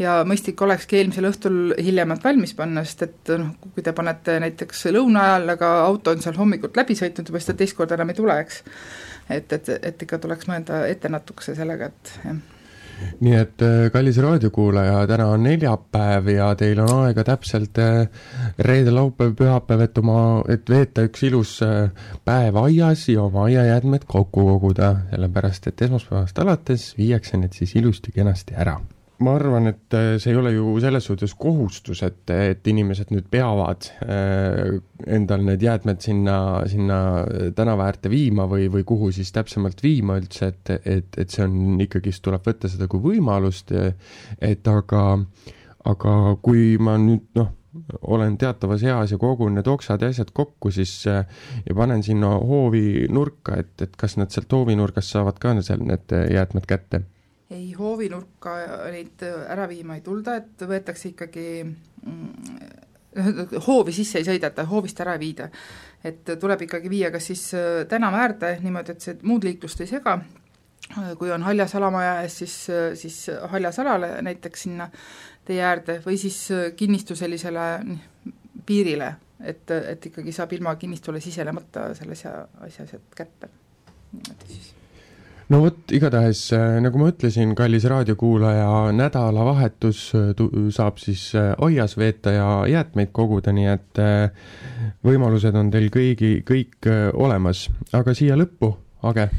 ja 0.02 0.22
mõistlik 0.26 0.62
olekski 0.64 0.98
eelmisel 0.98 1.28
õhtul 1.30 1.76
hiljemalt 1.78 2.24
valmis 2.24 2.56
panna, 2.58 2.84
sest 2.88 3.04
et 3.06 3.34
noh, 3.38 3.52
kui 3.76 3.86
te 3.86 3.94
panete 3.94 4.40
näiteks 4.42 4.88
lõuna 4.96 5.28
ajal, 5.28 5.50
aga 5.54 5.72
auto 5.86 6.16
on 6.16 6.24
seal 6.24 6.40
hommikult 6.40 6.78
läbi 6.80 6.98
sõitnud 6.98 7.30
juba, 7.30 7.42
siis 7.42 7.52
ta 7.52 7.58
teist 7.60 7.78
korda 7.78 8.00
enam 8.00 8.10
ei 8.10 8.18
tule, 8.18 8.40
eks. 8.42 8.64
Et, 9.30 9.54
et, 9.54 9.70
et 9.82 10.08
ikka 10.08 10.20
tuleks 10.22 10.50
mõelda 10.50 10.86
ette 10.88 11.10
natukese 11.12 11.56
sellega, 11.58 11.92
et 11.92 12.18
jah. 12.26 12.42
Nii 13.26 13.34
et 13.34 13.64
äh, 13.66 13.88
kallis 13.94 14.20
raadiokuulaja, 14.22 15.00
täna 15.10 15.26
on 15.34 15.42
neljapäev 15.46 16.30
ja 16.36 16.52
teil 16.58 16.84
on 16.84 16.92
aega 17.08 17.26
täpselt 17.26 17.82
äh, 17.82 18.06
reede, 18.68 18.94
laupäev, 18.94 19.34
pühapäev, 19.40 19.86
et 19.88 19.98
oma, 20.02 20.22
et 20.54 20.70
veeta 20.70 21.08
üks 21.10 21.26
ilus 21.26 21.58
äh, 21.66 21.90
päev 22.28 22.62
aias 22.62 23.08
ja 23.10 23.26
oma 23.26 23.48
aiajäätmed 23.50 24.06
kokku 24.06 24.46
koguda, 24.54 24.96
sellepärast 25.10 25.72
et 25.72 25.86
esmaspäevast 25.88 26.46
alates 26.46 26.92
viiakse 26.98 27.42
need 27.42 27.58
siis 27.58 27.74
ilusti-kenasti 27.82 28.60
ära 28.62 28.78
ma 29.22 29.36
arvan, 29.38 29.70
et 29.70 29.96
äh, 29.98 30.16
see 30.22 30.34
ei 30.34 30.40
ole 30.40 30.54
ju 30.56 30.74
selles 30.82 31.06
suhtes 31.08 31.34
kohustus, 31.40 32.02
et, 32.06 32.24
et 32.34 32.68
inimesed 32.72 33.12
nüüd 33.14 33.28
peavad 33.34 33.88
äh, 34.06 34.80
endal 35.06 35.46
need 35.46 35.64
jäätmed 35.66 36.02
sinna, 36.04 36.36
sinna 36.70 36.98
tänava 37.58 37.88
äärde 37.90 38.12
viima 38.12 38.48
või, 38.50 38.68
või 38.74 38.86
kuhu 38.88 39.12
siis 39.16 39.32
täpsemalt 39.36 39.84
viima 39.84 40.18
üldse, 40.22 40.52
et, 40.52 40.74
et, 40.86 41.22
et 41.22 41.34
see 41.34 41.46
on 41.46 41.82
ikkagist, 41.86 42.24
tuleb 42.26 42.46
võtta 42.48 42.72
seda 42.72 42.90
kui 42.92 43.04
võimalust, 43.12 43.74
et 44.42 44.70
aga, 44.72 45.06
aga 45.94 46.18
kui 46.42 46.76
ma 46.82 46.98
nüüd 47.02 47.30
noh, 47.38 47.54
olen 48.12 48.36
teatavas 48.38 48.84
eas 48.84 49.14
ja 49.14 49.18
kogun 49.22 49.56
need 49.56 49.70
oksad 49.72 50.02
ja 50.04 50.10
asjad 50.12 50.34
kokku, 50.36 50.74
siis 50.76 50.98
äh, 51.08 51.24
ja 51.68 51.78
panen 51.78 52.04
sinna 52.04 52.34
hoovi 52.42 53.08
nurka, 53.10 53.62
et, 53.62 53.74
et 53.86 53.96
kas 53.98 54.18
nad 54.20 54.34
sealt 54.34 54.52
hoovinurgast 54.52 55.14
saavad 55.14 55.40
ka 55.40 55.56
seal 55.62 55.86
need 55.86 56.10
jäätmed 56.10 56.68
kätte 56.68 57.06
ei, 57.52 57.74
hoovinurka 57.76 58.56
neid 58.94 59.24
ära 59.28 59.68
viima 59.68 59.98
ei 59.98 60.06
tulda, 60.06 60.38
et 60.40 60.64
võetakse 60.68 61.12
ikkagi 61.12 61.48
mm, 61.66 62.82
hoovi 63.68 63.94
sisse 63.94 64.20
ei 64.22 64.26
sõideta, 64.28 64.66
hoovist 64.70 65.00
ära 65.04 65.16
ei 65.18 65.20
viida. 65.20 65.50
et 66.04 66.30
tuleb 66.40 66.62
ikkagi 66.66 66.90
viia 66.90 67.12
kas 67.12 67.28
siis 67.28 67.54
äh, 67.54 67.86
tänava 67.88 68.24
äärde 68.24 68.56
niimoodi, 68.64 68.92
et 68.92 69.02
see 69.02 69.18
muud 69.28 69.44
liiklust 69.44 69.82
ei 69.82 69.88
sega, 69.88 70.16
kui 71.20 71.32
on 71.32 71.44
haljas 71.44 71.76
alamaja 71.76 72.22
ees, 72.24 72.38
siis, 72.42 72.56
äh, 72.70 72.96
siis 72.98 73.28
haljas 73.52 73.80
alale 73.80 74.16
näiteks 74.22 74.64
sinna 74.68 74.90
tee 75.46 75.62
äärde 75.62 76.00
või 76.06 76.18
siis 76.18 76.40
äh, 76.52 76.72
kinnistu 76.76 77.16
sellisele 77.16 77.68
piirile, 78.66 79.16
et, 79.44 79.72
et 79.72 80.06
ikkagi 80.12 80.32
saab 80.32 80.54
ilma 80.54 80.76
kinnistule 80.76 81.22
sisenemata 81.22 81.92
selle 81.98 82.18
asja, 82.18 82.36
asja 82.68 82.88
sealt 82.88 83.16
kätte. 83.16 83.50
niimoodi 84.12 84.54
siis 84.54 84.76
no 85.52 85.60
vot, 85.66 85.92
igatahes 85.94 86.46
äh, 86.56 86.80
nagu 86.84 87.00
ma 87.02 87.10
ütlesin, 87.12 87.54
kallis 87.58 87.86
raadiokuulaja, 87.92 88.68
nädalavahetus 88.96 90.04
äh, 90.16 90.44
saab 90.74 91.00
siis 91.02 91.28
äh, 91.36 91.52
aias 91.66 91.98
veeta 92.00 92.34
ja 92.36 92.48
jäätmeid 92.72 93.12
koguda, 93.16 93.54
nii 93.56 93.70
et 93.72 94.02
võimalused 95.06 95.56
on 95.58 95.72
teil 95.74 95.90
kõigi, 95.94 96.34
kõik 96.48 96.88
olemas, 97.14 97.68
aga 97.98 98.16
siia 98.18 98.38
lõppu, 98.40 98.74
Age. 99.10 99.32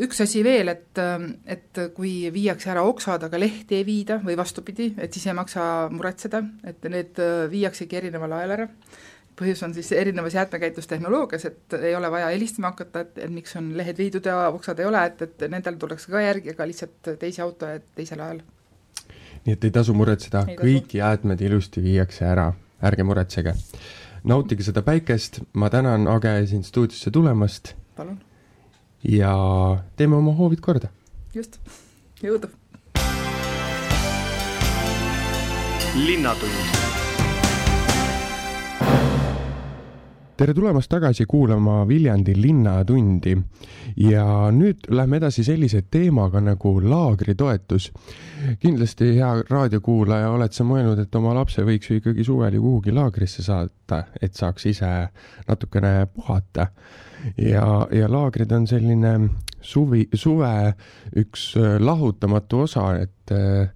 Üks 0.00 0.22
asi 0.24 0.40
veel, 0.40 0.70
et, 0.72 0.96
et 1.44 1.80
kui 1.92 2.30
viiakse 2.32 2.70
ära 2.72 2.80
oksad, 2.88 3.26
aga 3.26 3.36
lehti 3.36 3.76
ei 3.76 3.84
viida 3.84 4.16
või 4.24 4.32
vastupidi, 4.38 4.94
et 4.96 5.12
siis 5.12 5.26
ei 5.28 5.36
maksa 5.36 5.66
muretseda, 5.92 6.40
et 6.64 6.88
need 6.88 7.20
viiaksegi 7.52 7.98
erineval 8.00 8.38
ajal 8.38 8.54
ära 8.56 8.70
põhjus 9.36 9.62
on 9.66 9.74
siis 9.74 9.92
erinevas 9.92 10.34
jäätmekäitlustehnoloogias, 10.34 11.44
et 11.44 11.76
ei 11.80 11.94
ole 11.96 12.10
vaja 12.10 12.26
helistama 12.32 12.72
hakata, 12.72 13.04
et, 13.04 13.18
et 13.18 13.32
miks 13.32 13.56
on 13.56 13.70
lehed 13.76 13.98
viidud 13.98 14.26
ja 14.26 14.48
oksad 14.48 14.80
ei 14.80 14.88
ole, 14.88 15.04
et, 15.10 15.22
et 15.22 15.46
nendel 15.52 15.76
tullakse 15.80 16.12
ka 16.12 16.22
järgi, 16.24 16.54
aga 16.56 16.68
lihtsalt 16.68 17.12
teise 17.20 17.42
auto 17.44 17.68
ja 17.70 17.80
teisel 17.98 18.22
ajal. 18.24 18.40
nii 19.46 19.54
et 19.54 19.64
ei 19.68 19.74
tasu 19.74 19.94
muretseda, 19.94 20.42
kõik 20.58 20.96
jäätmed 20.98 21.40
ilusti 21.48 21.82
viiakse 21.84 22.26
ära, 22.26 22.50
ärge 22.82 23.04
muretsege. 23.06 23.54
nautige 24.24 24.64
seda 24.66 24.82
päikest, 24.82 25.40
ma 25.52 25.70
tänan 25.70 26.08
Age 26.08 26.36
siin 26.46 26.64
stuudiosse 26.64 27.10
tulemast. 27.10 27.74
palun. 27.96 28.20
ja 29.04 29.32
teeme 29.96 30.16
oma 30.16 30.32
hoovid 30.32 30.60
korda. 30.60 30.88
just, 31.34 31.60
jõudu. 32.22 32.48
linnatund 35.96 36.95
tere 40.36 40.52
tulemast 40.54 40.90
tagasi 40.92 41.24
kuulama 41.26 41.88
Viljandi 41.88 42.34
Linnatundi 42.36 43.32
ja 43.96 44.24
nüüd 44.52 44.84
lähme 44.92 45.16
edasi 45.16 45.44
sellise 45.44 45.80
teemaga 45.90 46.40
nagu 46.44 46.74
laagritoetus. 46.84 47.92
kindlasti, 48.60 49.14
hea 49.16 49.30
raadiokuulaja, 49.50 50.30
oled 50.30 50.52
sa 50.52 50.64
mõelnud, 50.68 51.00
et 51.00 51.14
oma 51.16 51.32
lapse 51.34 51.64
võiks 51.64 51.88
ju 51.90 51.96
ikkagi 52.02 52.24
suvel 52.24 52.58
ju 52.58 52.62
kuhugi 52.62 52.92
laagrisse 52.92 53.42
saata, 53.42 54.02
et 54.22 54.34
saaks 54.34 54.66
ise 54.66 54.92
natukene 55.48 56.06
puhata 56.12 56.68
ja, 57.38 57.66
ja 57.92 58.08
laagrid 58.10 58.52
on 58.52 58.66
selline 58.66 59.12
suvi, 59.60 60.06
suve 60.14 60.52
üks 61.16 61.48
äh, 61.58 61.76
lahutamatu 61.82 62.62
osa, 62.66 62.86
et, 63.00 63.32
äh, 63.34 63.68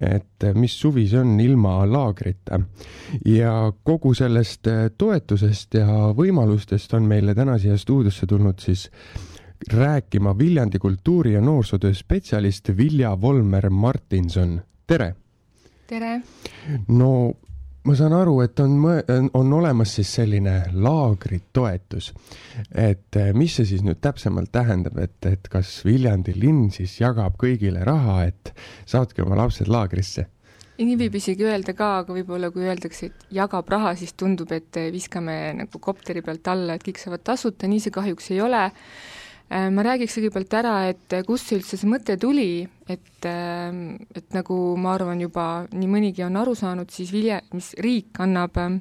et 0.00 0.46
mis 0.58 0.74
suvi 0.80 1.06
see 1.10 1.20
on 1.20 1.36
ilma 1.40 1.76
laagrita. 1.88 2.60
ja 3.26 3.72
kogu 3.82 4.14
sellest 4.14 4.70
äh, 4.70 4.88
toetusest 4.98 5.74
ja 5.80 6.10
võimalustest 6.16 6.94
on 6.96 7.08
meile 7.10 7.34
täna 7.34 7.58
siia 7.58 7.78
stuudiosse 7.78 8.26
tulnud 8.26 8.58
siis 8.58 8.88
rääkima 9.72 10.38
Viljandi 10.38 10.78
kultuuri- 10.78 11.32
ja 11.32 11.40
noorsootöö 11.40 11.94
spetsialist 11.94 12.76
Vilja 12.76 13.20
Volmer 13.20 13.70
Martinson, 13.70 14.60
tere! 14.86 15.14
tere! 15.86 16.20
no 16.88 17.32
ma 17.84 17.94
saan 17.96 18.14
aru, 18.16 18.38
et 18.44 18.60
on, 18.64 18.76
on 19.36 19.52
olemas 19.52 19.94
siis 19.98 20.12
selline 20.16 20.54
laagritoetus. 20.72 22.12
et 22.74 23.16
eh, 23.20 23.32
mis 23.36 23.56
see 23.56 23.66
siis 23.68 23.82
nüüd 23.84 24.00
täpsemalt 24.04 24.52
tähendab, 24.52 24.98
et, 24.98 25.18
et 25.28 25.50
kas 25.52 25.76
Viljandi 25.84 26.36
linn 26.38 26.70
siis 26.72 26.96
jagab 27.00 27.36
kõigile 27.40 27.84
raha, 27.84 28.22
et 28.30 28.54
saatke 28.86 29.24
oma 29.24 29.36
lapsed 29.42 29.68
laagrisse? 29.68 30.28
nii 30.74 30.96
võib 30.98 31.14
isegi 31.20 31.44
öelda 31.46 31.70
ka, 31.78 31.90
aga 32.02 32.14
võib-olla 32.16 32.48
kui 32.50 32.64
öeldakse, 32.66 33.06
et 33.06 33.26
jagab 33.36 33.68
raha, 33.70 33.92
siis 33.98 34.16
tundub, 34.18 34.50
et 34.52 34.74
viskame 34.90 35.36
nagu 35.60 35.78
kopteri 35.78 36.22
pealt 36.24 36.48
alla, 36.50 36.74
et 36.74 36.82
kõik 36.82 36.98
saavad 36.98 37.22
tasuta, 37.22 37.70
nii 37.70 37.84
see 37.84 37.94
kahjuks 37.94 38.32
ei 38.34 38.40
ole 38.42 38.64
ma 39.50 39.84
räägiks 39.84 40.16
kõigepealt 40.18 40.54
ära, 40.56 40.74
et 40.90 41.12
äh, 41.12 41.24
kust 41.26 41.52
üldse 41.52 41.76
see 41.76 41.90
mõte 41.90 42.16
tuli, 42.20 42.64
et, 42.88 43.26
ähm, 43.28 43.96
et 44.16 44.32
nagu 44.34 44.56
ma 44.80 44.94
arvan, 44.96 45.20
juba 45.20 45.66
nii 45.72 45.90
mõnigi 45.90 46.24
on 46.26 46.38
aru 46.40 46.54
saanud, 46.58 46.90
siis 46.90 47.12
vilja, 47.12 47.42
mis 47.52 47.74
riik 47.84 48.18
annab 48.24 48.56
ähm, 48.58 48.80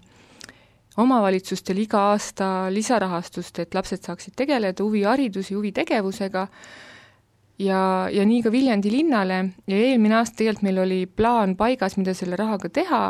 omavalitsustele 0.98 1.84
iga 1.84 2.08
aasta 2.14 2.48
lisarahastust, 2.72 3.60
et 3.60 3.76
lapsed 3.76 4.06
saaksid 4.06 4.38
tegeleda 4.40 4.86
huvihariduse, 4.86 5.54
huvitegevusega, 5.58 6.48
ja, 7.60 7.82
ja 8.14 8.26
nii 8.26 8.42
ka 8.46 8.52
Viljandi 8.54 8.92
linnale. 8.94 9.40
Ja 9.68 9.78
eelmine 9.78 10.20
aasta 10.20 10.40
tegelikult 10.42 10.68
meil 10.70 10.82
oli 10.86 11.04
plaan 11.06 11.58
paigas, 11.60 11.98
mida 11.98 12.16
selle 12.18 12.40
rahaga 12.40 12.70
teha 12.70 13.04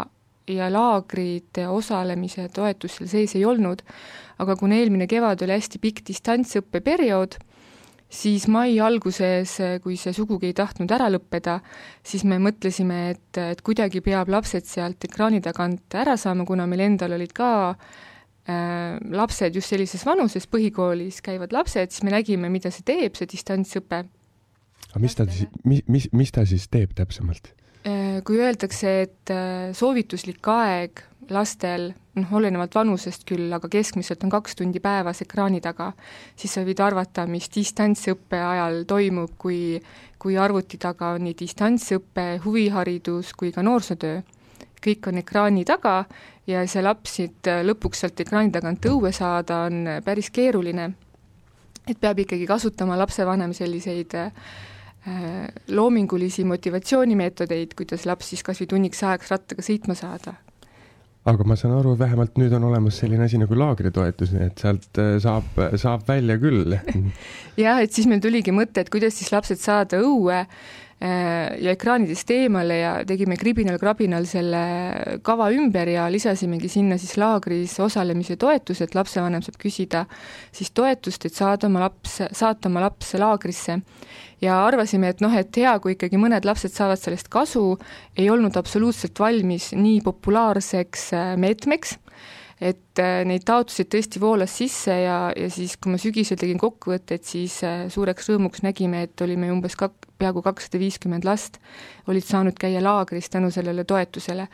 ja 0.47 0.67
laagrite 0.71 1.67
osalemise 1.71 2.49
toetus 2.53 2.97
seal 2.97 3.09
sees 3.11 3.35
ei 3.37 3.45
olnud, 3.47 3.83
aga 4.43 4.55
kuna 4.59 4.75
eelmine 4.75 5.07
kevad 5.07 5.41
oli 5.45 5.55
hästi 5.55 5.79
pikk 5.83 6.03
distantsõppeperiood, 6.09 7.37
siis 8.13 8.45
mai 8.51 8.77
alguses, 8.83 9.55
kui 9.83 9.97
see 9.99 10.13
sugugi 10.15 10.51
ei 10.51 10.57
tahtnud 10.57 10.91
ära 10.93 11.09
lõppeda, 11.13 11.59
siis 12.05 12.25
me 12.27 12.39
mõtlesime, 12.43 12.99
et, 13.15 13.41
et 13.41 13.63
kuidagi 13.65 14.03
peab 14.05 14.31
lapsed 14.33 14.67
sealt 14.69 15.07
ekraani 15.07 15.41
tagant 15.43 15.97
ära 15.97 16.17
saama, 16.19 16.45
kuna 16.49 16.67
meil 16.69 16.85
endal 16.89 17.15
olid 17.17 17.33
ka 17.35 17.49
äh, 17.73 18.99
lapsed 19.15 19.55
just 19.55 19.73
sellises 19.73 20.05
vanuses, 20.05 20.47
põhikoolis 20.51 21.23
käivad 21.25 21.55
lapsed, 21.55 21.95
siis 21.95 22.05
me 22.05 22.13
nägime, 22.13 22.51
mida 22.53 22.73
see 22.73 22.85
teeb, 22.85 23.17
see 23.17 23.31
distantsõpe. 23.31 24.03
aga 24.91 25.01
mis 25.01 25.17
ta 25.17 25.27
siis, 25.29 25.49
mis, 25.63 25.83
mis, 25.87 26.09
mis 26.13 26.35
ta 26.35 26.45
siis 26.49 26.67
teeb 26.69 26.93
täpsemalt? 26.97 27.53
Äh, 27.83 28.21
kui 28.23 28.37
öeldakse, 28.39 28.91
et 29.03 29.31
äh, 29.33 29.73
soovituslik 29.75 30.47
aeg 30.47 31.01
lastel, 31.35 31.89
noh, 32.15 32.29
olenevalt 32.39 32.77
vanusest 32.77 33.25
küll, 33.27 33.49
aga 33.51 33.67
keskmiselt 33.67 34.23
on 34.23 34.31
kaks 34.31 34.55
tundi 34.55 34.79
päevas 34.79 35.19
ekraani 35.25 35.59
taga, 35.63 35.89
siis 36.39 36.55
sa 36.55 36.63
võid 36.63 36.79
arvata, 36.79 37.25
mis 37.27 37.49
distantsõppe 37.51 38.39
ajal 38.39 38.85
toimub, 38.87 39.35
kui, 39.35 39.81
kui 40.15 40.39
arvuti 40.39 40.79
taga 40.79 41.11
on 41.17 41.27
nii 41.27 41.35
distantsõpe, 41.43 42.27
huviharidus 42.45 43.35
kui 43.35 43.51
ka 43.51 43.65
noorsootöö. 43.67 44.23
kõik 44.83 45.07
on 45.07 45.17
ekraani 45.19 45.63
taga 45.63 46.05
ja 46.47 46.65
see 46.67 46.81
laps 46.83 47.19
siit 47.19 47.47
lõpuks 47.63 47.99
sealt 47.99 48.19
ekraani 48.19 48.51
tagant 48.51 48.85
õue 48.85 49.11
saada 49.11 49.65
on 49.67 49.87
päris 50.05 50.29
keeruline. 50.29 50.93
et 51.87 51.99
peab 51.99 52.19
ikkagi 52.19 52.47
kasutama 52.47 52.97
lapsevanem 52.97 53.53
selliseid 53.53 54.15
äh, 54.15 54.31
loomingulisi 55.67 56.45
motivatsioonimeetodeid, 56.47 57.73
kuidas 57.75 58.05
laps 58.07 58.29
siis 58.31 58.43
kas 58.43 58.61
või 58.61 58.69
tunniks 58.71 59.03
ajaks 59.03 59.31
rattaga 59.33 59.65
sõitma 59.65 59.97
saada. 59.99 60.37
aga 61.25 61.47
ma 61.47 61.55
saan 61.59 61.73
aru, 61.77 61.97
vähemalt 61.99 62.37
nüüd 62.39 62.53
on 62.55 62.69
olemas 62.69 62.97
selline 62.99 63.27
asi 63.27 63.39
nagu 63.41 63.57
laagritoetus, 63.59 64.31
nii 64.35 64.47
et 64.47 64.63
sealt 64.63 65.01
äh, 65.01 65.17
saab, 65.23 65.59
saab 65.75 66.07
välja 66.07 66.39
küll 66.39 66.77
jah, 67.65 67.83
et 67.83 67.91
siis 67.91 68.07
meil 68.07 68.23
tuligi 68.23 68.55
mõte, 68.55 68.83
et 68.83 68.93
kuidas 68.93 69.19
siis 69.19 69.31
lapsed 69.35 69.59
saada 69.59 69.99
õue 70.03 70.43
Äh, 70.43 70.82
ja 71.03 71.71
ekraanidest 71.73 72.29
eemale 72.31 72.77
ja 72.79 72.91
tegime 73.07 73.35
kribinal-krabinal 73.35 74.23
selle 74.29 74.61
kava 75.25 75.49
ümber 75.51 75.89
ja 75.91 76.05
lisasimegi 76.11 76.69
sinna 76.71 76.95
siis 77.01 77.17
laagris 77.19 77.73
osalemise 77.83 78.37
toetuse, 78.39 78.87
et 78.87 78.95
lapsevanem 78.95 79.43
saab 79.43 79.57
küsida 79.59 80.05
siis 80.55 80.71
toetust, 80.71 81.27
et 81.27 81.35
saada 81.35 81.67
oma 81.67 81.83
laps, 81.83 82.21
saata 82.31 82.71
oma 82.71 82.85
laps 82.85 83.13
laagrisse. 83.19 83.81
ja 84.43 84.61
arvasime, 84.65 85.09
et 85.11 85.21
noh, 85.23 85.33
et 85.35 85.57
hea, 85.57 85.73
kui 85.79 85.97
ikkagi 85.97 86.19
mõned 86.19 86.45
lapsed 86.47 86.71
saavad 86.71 86.99
sellest 86.99 87.27
kasu, 87.31 87.77
ei 88.15 88.29
olnud 88.29 88.55
absoluutselt 88.59 89.19
valmis 89.19 89.71
nii 89.75 90.01
populaarseks 90.07 91.11
äh, 91.13 91.35
meetmeks 91.39 91.97
et 92.63 93.01
äh, 93.01 93.23
neid 93.27 93.43
taotlusi 93.47 93.85
tõesti 93.91 94.21
voolas 94.23 94.55
sisse 94.55 94.95
ja, 95.03 95.17
ja 95.35 95.49
siis, 95.51 95.75
kui 95.81 95.93
ma 95.93 95.99
sügisel 95.99 96.39
tegin 96.39 96.61
kokkuvõtteid, 96.61 97.25
siis 97.27 97.59
äh, 97.67 97.85
suureks 97.91 98.29
rõõmuks 98.31 98.63
nägime, 98.63 99.03
et 99.07 99.23
olime 99.25 99.51
umbes 99.51 99.75
kak-, 99.79 100.02
peaaegu 100.23 100.43
kakssada 100.45 100.81
viiskümmend 100.81 101.27
last 101.27 101.59
olid 102.07 102.25
saanud 102.25 102.57
käia 102.59 102.81
laagris 102.83 103.29
tänu 103.29 103.51
sellele 103.51 103.83
toetusele. 103.83 104.47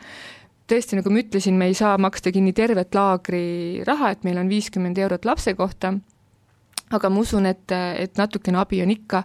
tõesti, 0.70 0.98
nagu 0.98 1.10
ma 1.10 1.18
ütlesin, 1.24 1.56
me 1.58 1.66
ei 1.66 1.74
saa 1.74 1.96
maksta 1.98 2.30
kinni 2.30 2.52
tervet 2.54 2.94
laagri 2.94 3.82
raha, 3.86 4.12
et 4.14 4.24
meil 4.24 4.38
on 4.38 4.48
viiskümmend 4.48 4.98
eurot 4.98 5.24
lapse 5.26 5.54
kohta 5.58 5.94
aga 6.90 7.10
ma 7.10 7.22
usun, 7.22 7.46
et, 7.46 7.70
et 7.70 8.18
natukene 8.18 8.58
abi 8.58 8.80
on 8.82 8.90
ikka 8.90 9.22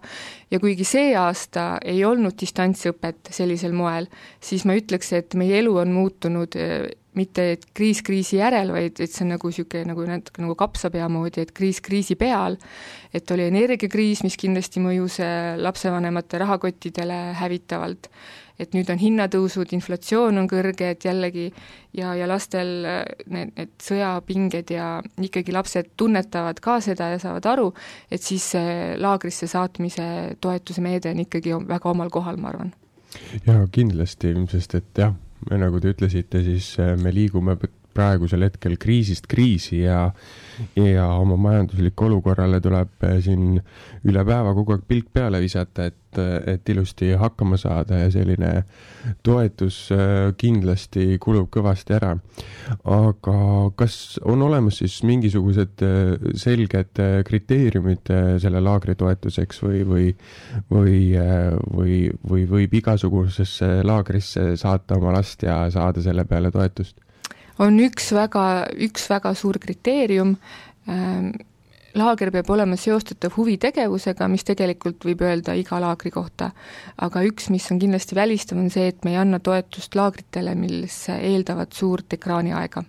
ja 0.53 0.59
kuigi 0.61 0.85
see 0.85 1.13
aasta 1.17 1.79
ei 1.85 2.03
olnud 2.05 2.37
distantsõpet 2.41 3.31
sellisel 3.33 3.73
moel, 3.73 4.09
siis 4.39 4.65
ma 4.69 4.77
ütleks, 4.77 5.11
et 5.17 5.37
meie 5.39 5.59
elu 5.63 5.73
on 5.81 5.93
muutunud 5.95 6.57
mitte 7.15 7.50
et 7.55 7.65
kriis 7.75 8.01
kriisi 8.05 8.39
järel, 8.39 8.72
vaid 8.75 9.00
et 9.00 9.12
see 9.12 9.25
on 9.25 9.34
nagu 9.36 9.51
niisugune 9.51 9.89
nagu 9.89 10.05
natuke 10.10 10.43
nagu 10.43 10.55
kapsapea 10.60 11.07
moodi, 11.12 11.45
et 11.45 11.53
kriis 11.55 11.81
kriisi 11.84 12.17
peal, 12.19 12.57
et 13.15 13.31
oli 13.31 13.48
energiakriis, 13.50 14.24
mis 14.25 14.38
kindlasti 14.39 14.84
mõjus 14.84 15.19
äh, 15.24 15.53
lapsevanemate 15.62 16.41
rahakottidele 16.43 17.19
hävitavalt, 17.39 18.10
et 18.60 18.75
nüüd 18.75 18.89
on 18.91 19.00
hinnatõusud, 19.00 19.74
inflatsioon 19.75 20.39
on 20.39 20.48
kõrge, 20.51 20.93
et 20.95 21.07
jällegi 21.07 21.50
ja, 21.98 22.13
ja 22.15 22.27
lastel 22.29 22.72
äh, 22.88 23.01
need, 23.31 23.53
need 23.57 23.74
sõjapinged 23.84 24.72
ja 24.75 24.89
ikkagi 25.24 25.55
lapsed 25.55 25.93
tunnetavad 26.00 26.62
ka 26.63 26.79
seda 26.84 27.13
ja 27.15 27.19
saavad 27.22 27.51
aru, 27.51 27.69
et 28.12 28.24
siis 28.24 28.51
see 28.55 28.95
laagrisse 29.01 29.50
saatmise 29.51 30.07
toetuse 30.43 30.84
meede 30.84 31.12
on 31.15 31.24
ikkagi 31.25 31.55
väga 31.67 31.91
omal 31.91 32.12
kohal, 32.13 32.39
ma 32.41 32.51
arvan. 32.53 32.74
jaa, 33.45 33.63
kindlasti, 33.72 34.34
sest 34.51 34.75
et 34.79 35.03
jah, 35.05 35.15
nagu 35.51 35.79
te 35.81 35.93
ütlesite, 35.93 36.41
siis 36.45 36.71
äh, 36.81 36.95
me 36.97 37.13
liigume 37.13 37.57
praegusel 37.95 38.45
hetkel 38.47 38.77
kriisist 38.81 39.29
kriisi 39.31 39.83
ja 39.85 40.09
ja 40.79 41.07
oma 41.19 41.35
majanduslikku 41.39 42.05
olukorrale 42.07 42.61
tuleb 42.63 43.03
äh, 43.03 43.17
siin 43.23 43.59
üle 44.07 44.23
päeva 44.27 44.53
kogu 44.55 44.75
aeg 44.75 44.85
pilk 44.87 45.11
peale 45.13 45.41
visata, 45.43 45.89
et, 45.89 46.19
et 46.47 46.69
ilusti 46.71 47.09
hakkama 47.19 47.57
saada 47.59 47.99
ja 48.05 48.11
selline 48.13 48.51
toetus 49.25 49.79
äh, 49.91 50.31
kindlasti 50.39 51.17
kulub 51.21 51.49
kõvasti 51.51 51.95
ära. 51.97 52.13
aga 52.95 53.37
kas 53.77 53.97
on 54.23 54.41
olemas 54.47 54.79
siis 54.81 54.97
mingisugused 55.05 55.83
selged 56.39 57.01
kriteeriumid 57.27 58.11
selle 58.41 58.61
laagri 58.63 58.95
toetuseks 58.99 59.61
või, 59.63 59.83
või, 59.87 60.07
või, 60.71 60.99
või, 61.75 61.97
või 62.29 62.45
võib 62.49 62.77
igasugusesse 62.81 63.81
laagrisse 63.85 64.53
saata 64.59 64.99
oma 64.99 65.13
last 65.17 65.43
ja 65.43 65.65
saada 65.73 66.03
selle 66.05 66.25
peale 66.29 66.51
toetust? 66.51 67.05
On 67.60 67.80
üks 67.80 68.12
väga, 68.15 68.46
üks 68.88 69.10
väga 69.10 69.34
suur 69.38 69.60
kriteerium, 69.62 70.36
ähm, 70.89 71.30
laager 71.96 72.32
peab 72.36 72.50
olema 72.52 72.76
seostatav 72.80 73.38
huvitegevusega, 73.38 74.28
mis 74.32 74.44
tegelikult 74.48 75.06
võib 75.08 75.22
öelda 75.24 75.56
iga 75.56 75.80
laagri 75.80 76.12
kohta. 76.12 76.52
aga 76.98 77.24
üks, 77.24 77.50
mis 77.50 77.70
on 77.72 77.80
kindlasti 77.80 78.15
välistav, 78.15 78.60
on 78.60 78.70
see, 78.70 78.89
et 78.91 79.06
me 79.06 79.15
ei 79.15 79.22
anna 79.22 79.39
toetust 79.39 79.96
laagritele, 79.96 80.56
mis 80.60 81.06
eeldavad 81.15 81.72
suurt 81.74 82.13
ekraaniaega 82.20 82.84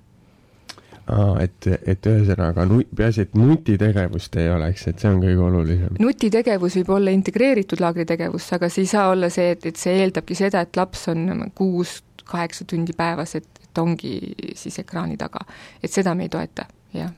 aa, 1.06 1.36
et, 1.44 1.68
et 1.86 2.08
ühesõnaga 2.10 2.66
nu-, 2.68 2.82
peaasi, 2.96 3.26
et 3.26 3.36
nutitegevust 3.38 4.36
ei 4.42 4.50
oleks, 4.52 4.86
et 4.90 5.02
see 5.02 5.10
on 5.12 5.20
kõige 5.22 5.44
olulisem. 5.48 6.00
nutitegevus 6.02 6.78
võib 6.80 6.92
olla 6.98 7.14
integreeritud 7.14 7.82
laagritegevus, 7.82 8.48
aga 8.56 8.70
see 8.72 8.86
ei 8.86 8.90
saa 8.90 9.10
olla 9.12 9.30
see, 9.32 9.52
et, 9.54 9.66
et 9.70 9.80
see 9.80 9.94
eeldabki 10.02 10.38
seda, 10.38 10.64
et 10.66 10.78
laps 10.78 11.06
on 11.12 11.46
kuus, 11.54 12.00
kaheksa 12.26 12.66
tundi 12.66 12.96
päevas, 12.96 13.36
et 13.38 13.55
ongi 13.78 14.34
siis 14.54 14.78
ekraani 14.78 15.16
taga. 15.16 15.44
et 15.82 15.92
seda 15.92 16.14
me 16.14 16.26
ei 16.26 16.28
toeta, 16.28 16.66
jah 16.94 17.12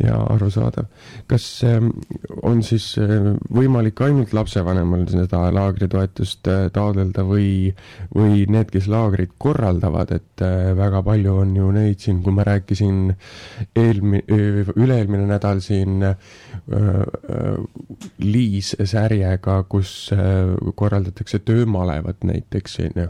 ja 0.00 0.16
arusaadav. 0.30 0.86
kas 1.26 1.64
ähm, 1.64 1.90
on 2.42 2.62
siis 2.62 2.94
äh, 3.00 3.32
võimalik 3.52 4.00
ainult 4.04 4.32
lapsevanemal 4.36 5.04
seda 5.10 5.44
laagritoetust 5.54 6.48
äh, 6.50 6.64
taotleda 6.74 7.24
või, 7.26 7.72
või 8.14 8.44
need, 8.50 8.70
kes 8.72 8.88
laagrit 8.92 9.34
korraldavad, 9.42 10.14
et 10.16 10.44
äh, 10.44 10.72
väga 10.78 11.02
palju 11.06 11.36
on 11.42 11.54
ju 11.56 11.70
neid 11.74 12.02
siin, 12.02 12.22
kui 12.24 12.34
ma 12.34 12.46
rääkisin 12.46 13.12
eelmi-, 13.78 14.24
üle-eelmine 14.28 15.26
nädal 15.28 15.60
siin 15.62 16.02
Liis 18.22 18.72
Särjega, 18.78 19.56
kus 19.70 20.10
korraldatakse 20.78 21.40
töömalevat 21.46 22.22
näiteks, 22.26 22.78
on 22.86 23.02
ju. 23.02 23.08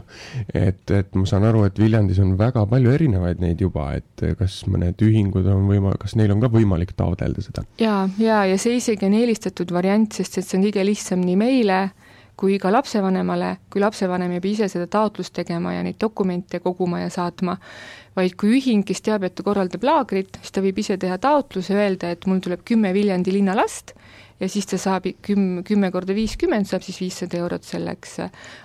et, 0.53 0.81
et 0.91 1.15
ma 1.17 1.25
saan 1.29 1.45
aru, 1.47 1.63
et 1.67 1.79
Viljandis 1.79 2.19
on 2.23 2.33
väga 2.39 2.65
palju 2.69 2.93
erinevaid 2.93 3.41
neid 3.43 3.61
juba, 3.61 3.91
et 3.99 4.25
kas 4.39 4.61
mõned 4.69 4.99
ühingud 5.05 5.47
on 5.51 5.67
võima-, 5.69 5.95
kas 6.01 6.17
neil 6.19 6.33
on 6.33 6.41
ka 6.43 6.49
võimalik 6.53 6.72
võimalik 6.73 6.95
taotleda 6.97 7.41
seda. 7.41 7.63
jaa, 7.79 8.09
jaa, 8.17 8.45
ja 8.49 8.57
see 8.57 8.77
isegi 8.79 9.05
on 9.05 9.13
eelistatud 9.13 9.71
variant, 9.73 10.11
sest 10.11 10.37
et 10.37 10.47
see 10.47 10.57
on 10.57 10.65
kõige 10.67 10.85
lihtsam 10.85 11.21
nii 11.21 11.37
meile 11.37 11.83
kui 12.35 12.57
ka 12.57 12.71
lapsevanemale, 12.73 13.57
kui 13.69 13.81
lapsevanem 13.81 14.31
ei 14.33 14.41
pea 14.41 14.55
ise 14.55 14.67
seda 14.67 14.87
taotlust 14.89 15.35
tegema 15.37 15.75
ja 15.75 15.83
neid 15.85 15.99
dokumente 16.01 16.59
koguma 16.59 17.03
ja 17.03 17.09
saatma, 17.13 17.55
vaid 18.17 18.33
kui 18.35 18.57
ühing, 18.57 18.81
kes 18.85 19.03
teab, 19.05 19.23
et 19.23 19.35
ta 19.37 19.45
korraldab 19.45 19.85
laagrit, 19.85 20.39
siis 20.41 20.51
ta 20.51 20.63
võib 20.65 20.81
ise 20.81 20.97
teha 20.97 21.19
taotluse, 21.21 21.75
öelda, 21.77 22.09
et 22.09 22.25
mul 22.25 22.41
tuleb 22.41 22.65
kümme 22.65 22.93
Viljandi 22.93 23.35
linnalast 23.37 23.93
ja 24.39 24.49
siis 24.49 24.67
ta 24.67 24.77
saab 24.81 25.05
küm-, 25.25 25.61
kümme 25.67 25.89
korda 25.93 26.15
viiskümmend, 26.15 26.67
saab 26.69 26.83
siis 26.85 26.99
viissada 27.01 27.37
eurot 27.39 27.65
selleks. 27.67 28.17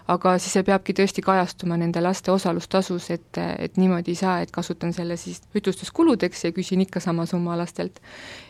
aga 0.08 0.34
siis 0.38 0.56
see 0.56 0.64
peabki 0.66 0.94
tõesti 0.96 1.22
kajastuma 1.24 1.78
nende 1.80 2.02
laste 2.02 2.32
osalustasus, 2.32 3.10
et, 3.14 3.40
et 3.58 3.76
niimoodi 3.80 4.14
ei 4.14 4.20
saa, 4.20 4.38
et 4.42 4.52
kasutan 4.54 4.94
selle 4.96 5.16
siis 5.20 5.42
ühtlustuskuludeks 5.54 6.44
ja 6.48 6.52
küsin 6.56 6.82
ikka 6.86 7.00
sama 7.04 7.26
summa 7.26 7.56
lastelt. 7.58 8.00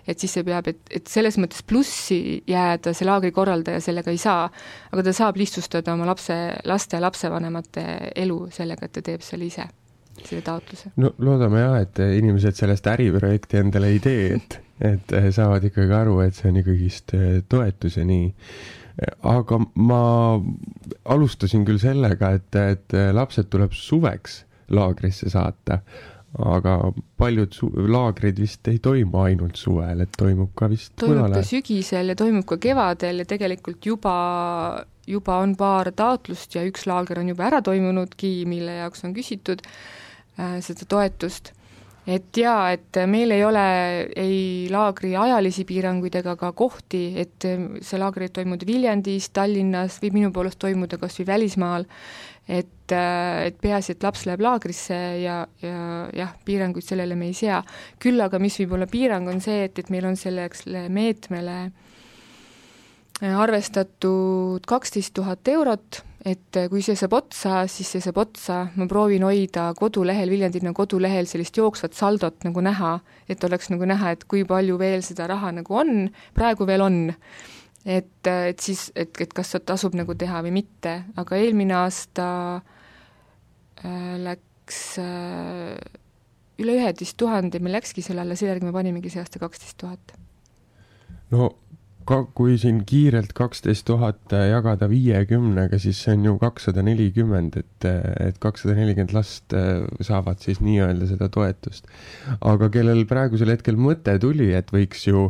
et 0.06 0.18
siis 0.18 0.38
see 0.38 0.46
peab, 0.46 0.70
et, 0.72 0.80
et 0.90 1.06
selles 1.06 1.38
mõttes 1.38 1.64
plussi 1.66 2.42
jääda 2.48 2.94
see 2.94 3.08
laagri 3.08 3.32
korraldaja 3.34 3.80
sellega 3.84 4.14
ei 4.14 4.22
saa, 4.22 4.48
aga 4.92 5.04
ta 5.04 5.12
saab 5.12 5.37
lihtsustada 5.37 5.92
oma 5.92 6.08
lapse, 6.08 6.38
laste 6.64 7.00
lapsevanemate 7.00 7.84
elu 8.16 8.40
sellega, 8.54 8.87
et 8.87 8.98
ta 8.98 9.04
teeb 9.04 9.26
selle 9.26 9.50
ise 9.50 9.68
selle 10.26 10.42
taotluse. 10.46 10.94
no 10.96 11.12
loodame 11.18 11.61
jah, 11.62 11.76
et 11.85 12.00
inimesed 12.18 12.59
sellest 12.59 12.87
äriprojekti 12.90 13.62
endale 13.62 13.92
ei 13.94 14.00
tee, 14.02 14.33
et 14.38 14.62
et 14.78 15.14
eh, 15.16 15.31
saavad 15.35 15.64
ikkagi 15.66 15.94
aru, 15.94 16.20
et 16.22 16.37
see 16.37 16.50
on 16.52 16.61
ikkagist 16.61 17.14
eh, 17.18 17.40
toetus 17.50 17.98
ja 17.98 18.04
nii. 18.09 18.28
aga 19.31 19.61
ma 19.78 20.02
alustasin 21.14 21.64
küll 21.66 21.78
sellega, 21.78 22.33
et, 22.35 22.57
et 22.59 22.96
lapsed 23.14 23.46
tuleb 23.50 23.74
suveks 23.76 24.40
laagrisse 24.74 25.31
saata, 25.31 25.78
aga 26.42 26.72
paljud 27.18 27.54
laagrid 27.88 28.40
vist 28.42 28.66
ei 28.68 28.81
toimu 28.83 29.22
ainult 29.22 29.57
suvel, 29.57 30.02
et 30.02 30.18
toimub 30.18 30.50
ka 30.59 30.66
vist 30.70 30.96
toimub 30.98 31.31
ka 31.31 31.44
sügisel 31.46 32.11
ja 32.11 32.18
toimub 32.18 32.46
ka 32.50 32.59
kevadel 32.62 33.22
ja 33.22 33.28
tegelikult 33.28 33.87
juba 33.87 34.16
juba 35.09 35.38
on 35.44 35.54
paar 35.57 35.92
taotlust 35.96 36.59
ja 36.59 36.66
üks 36.68 36.85
laager 36.90 37.22
on 37.22 37.31
juba 37.31 37.46
ära 37.48 37.62
toimunudki, 37.64 38.42
mille 38.50 38.81
jaoks 38.83 39.07
on 39.07 39.14
küsitud 39.16 39.62
äh, 39.62 39.78
seda 40.38 40.87
toetust 40.88 41.53
et 42.09 42.40
jaa, 42.40 42.72
et 42.72 42.98
meil 43.11 43.33
ei 43.35 43.42
ole 43.44 43.64
ei 44.16 44.68
laagri 44.72 45.12
ajalisi 45.20 45.66
piiranguid 45.68 46.16
ega 46.22 46.35
ka 46.40 46.55
kohti, 46.57 47.03
et 47.20 47.44
see 47.44 48.01
laager 48.01 48.24
võib 48.24 48.37
toimuda 48.38 48.68
Viljandis, 48.68 49.29
Tallinnas, 49.37 49.98
võib 50.03 50.16
minu 50.16 50.33
poolest 50.33 50.61
toimuda 50.62 50.98
kas 51.01 51.18
või 51.20 51.29
välismaal, 51.29 51.85
et, 52.48 52.94
et 52.94 53.61
peaasi, 53.61 53.92
et 53.94 54.09
laps 54.09 54.24
läheb 54.29 54.44
laagrisse 54.44 54.96
ja, 55.20 55.42
ja 55.61 55.85
jah, 56.16 56.33
piiranguid 56.48 56.87
sellele 56.87 57.18
me 57.18 57.29
ei 57.29 57.37
sea. 57.37 57.61
küll 58.01 58.24
aga 58.24 58.40
mis 58.40 58.57
võib 58.62 58.79
olla 58.79 58.88
piirang, 58.88 59.29
on 59.29 59.44
see, 59.44 59.66
et, 59.68 59.79
et 59.79 59.92
meil 59.92 60.09
on 60.09 60.16
selleks 60.16 60.64
meetmele 60.88 61.61
arvestatud 63.29 64.64
kaksteist 64.68 65.12
tuhat 65.18 65.48
eurot 65.51 66.05
et 66.26 66.57
äh, 66.59 66.66
kui 66.70 66.83
see 66.83 66.96
saab 66.98 67.14
otsa, 67.20 67.62
siis 67.70 67.92
see 67.94 68.02
saab 68.02 68.18
otsa, 68.24 68.59
ma 68.78 68.87
proovin 68.90 69.22
hoida 69.26 69.68
kodulehel, 69.78 70.33
Viljandi 70.33 70.62
linna 70.62 70.74
kodulehel 70.76 71.28
sellist 71.31 71.59
jooksvat 71.59 71.94
saldot 71.94 72.46
nagu 72.46 72.62
näha, 72.64 72.96
et 73.31 73.44
oleks 73.46 73.70
nagu 73.70 73.87
näha, 73.87 74.14
et 74.14 74.24
kui 74.31 74.42
palju 74.48 74.78
veel 74.81 75.04
seda 75.07 75.28
raha 75.31 75.52
nagu 75.61 75.78
on, 75.78 76.09
praegu 76.35 76.66
veel 76.68 76.83
on. 76.83 76.98
et, 77.88 78.26
äh, 78.26 78.48
et 78.50 78.61
siis, 78.61 78.88
et, 78.98 79.14
et 79.22 79.33
kas 79.33 79.54
tasub 79.64 79.94
nagu 79.96 80.14
teha 80.18 80.42
või 80.44 80.57
mitte, 80.59 81.04
aga 81.16 81.38
eelmine 81.38 81.78
aasta 81.78 82.26
äh, 82.59 84.18
läks 84.24 84.83
äh, 84.98 85.78
üle 86.59 86.74
üheteist 86.81 87.16
tuhande, 87.16 87.62
meil 87.62 87.78
läkski 87.78 88.02
selle 88.02 88.26
alla, 88.26 88.37
selle 88.37 88.57
järgi 88.57 88.66
me 88.66 88.74
panimegi 88.74 89.14
see 89.14 89.22
aasta 89.22 89.38
kaksteist 89.38 89.78
tuhat. 89.78 90.18
no 91.31 91.52
ka 92.09 92.23
kui 92.37 92.57
siin 92.61 92.81
kiirelt 92.88 93.35
kaksteist 93.37 93.85
tuhat 93.88 94.33
jagada 94.33 94.88
viiekümnega, 94.88 95.79
siis 95.83 96.01
see 96.05 96.14
on 96.16 96.25
ju 96.25 96.35
kakssada 96.40 96.85
nelikümmend, 96.87 97.59
et, 97.61 97.88
et 98.25 98.38
kakssada 98.40 98.77
nelikümmend 98.79 99.12
last 99.16 99.57
äh, 99.57 99.85
saavad 100.05 100.40
siis 100.44 100.62
nii-öelda 100.64 101.09
seda 101.11 101.29
toetust. 101.33 101.88
aga 102.40 102.71
kellel 102.73 103.05
praegusel 103.11 103.53
hetkel 103.53 103.77
mõte 103.81 104.16
tuli, 104.23 104.51
et 104.57 104.73
võiks 104.73 105.05
ju 105.09 105.29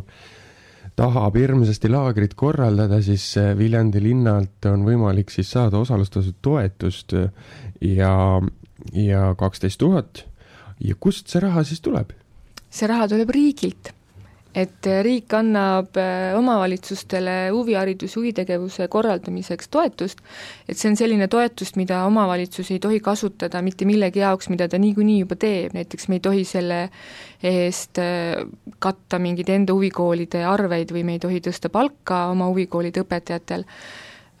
tahab 0.99 1.35
hirmsasti 1.39 1.91
laagrit 1.91 2.37
korraldada, 2.39 3.01
siis 3.03 3.27
äh, 3.39 3.51
Viljandi 3.59 4.03
linnalt 4.03 4.71
on 4.71 4.87
võimalik 4.87 5.35
siis 5.35 5.51
saada 5.51 5.83
osalustasu 5.83 6.37
toetust 6.41 7.15
ja, 7.83 8.15
ja 8.95 9.29
kaksteist 9.39 9.83
tuhat. 9.83 10.25
ja 10.79 10.95
kust 10.95 11.27
see 11.27 11.43
raha 11.43 11.67
siis 11.67 11.83
tuleb? 11.83 12.15
see 12.69 12.87
raha 12.87 13.09
tuleb 13.11 13.31
riigilt 13.35 13.91
et 14.55 14.87
riik 15.05 15.33
annab 15.37 15.97
äh, 16.01 16.33
omavalitsustele 16.37 17.51
huvihariduse, 17.53 18.17
huvitegevuse 18.17 18.87
korraldamiseks 18.89 19.69
toetust, 19.69 20.23
et 20.67 20.77
see 20.77 20.89
on 20.89 20.97
selline 20.97 21.27
toetus, 21.29 21.75
mida 21.77 22.01
omavalitsus 22.09 22.71
ei 22.73 22.79
tohi 22.81 22.99
kasutada 23.03 23.61
mitte 23.65 23.85
millegi 23.85 24.23
jaoks, 24.23 24.49
mida 24.49 24.67
ta 24.67 24.81
niikuinii 24.81 25.19
juba 25.21 25.37
teeb, 25.39 25.75
näiteks 25.77 26.09
me 26.09 26.17
ei 26.17 26.25
tohi 26.25 26.43
selle 26.49 26.81
eest 27.45 28.01
äh, 28.01 28.41
katta 28.81 29.19
mingeid 29.21 29.53
enda 29.53 29.77
huvikoolide 29.77 30.43
arveid 30.49 30.93
või 30.95 31.05
me 31.05 31.17
ei 31.17 31.23
tohi 31.23 31.43
tõsta 31.45 31.69
palka 31.69 32.25
oma 32.33 32.49
huvikoolide 32.49 33.05
õpetajatel, 33.05 33.67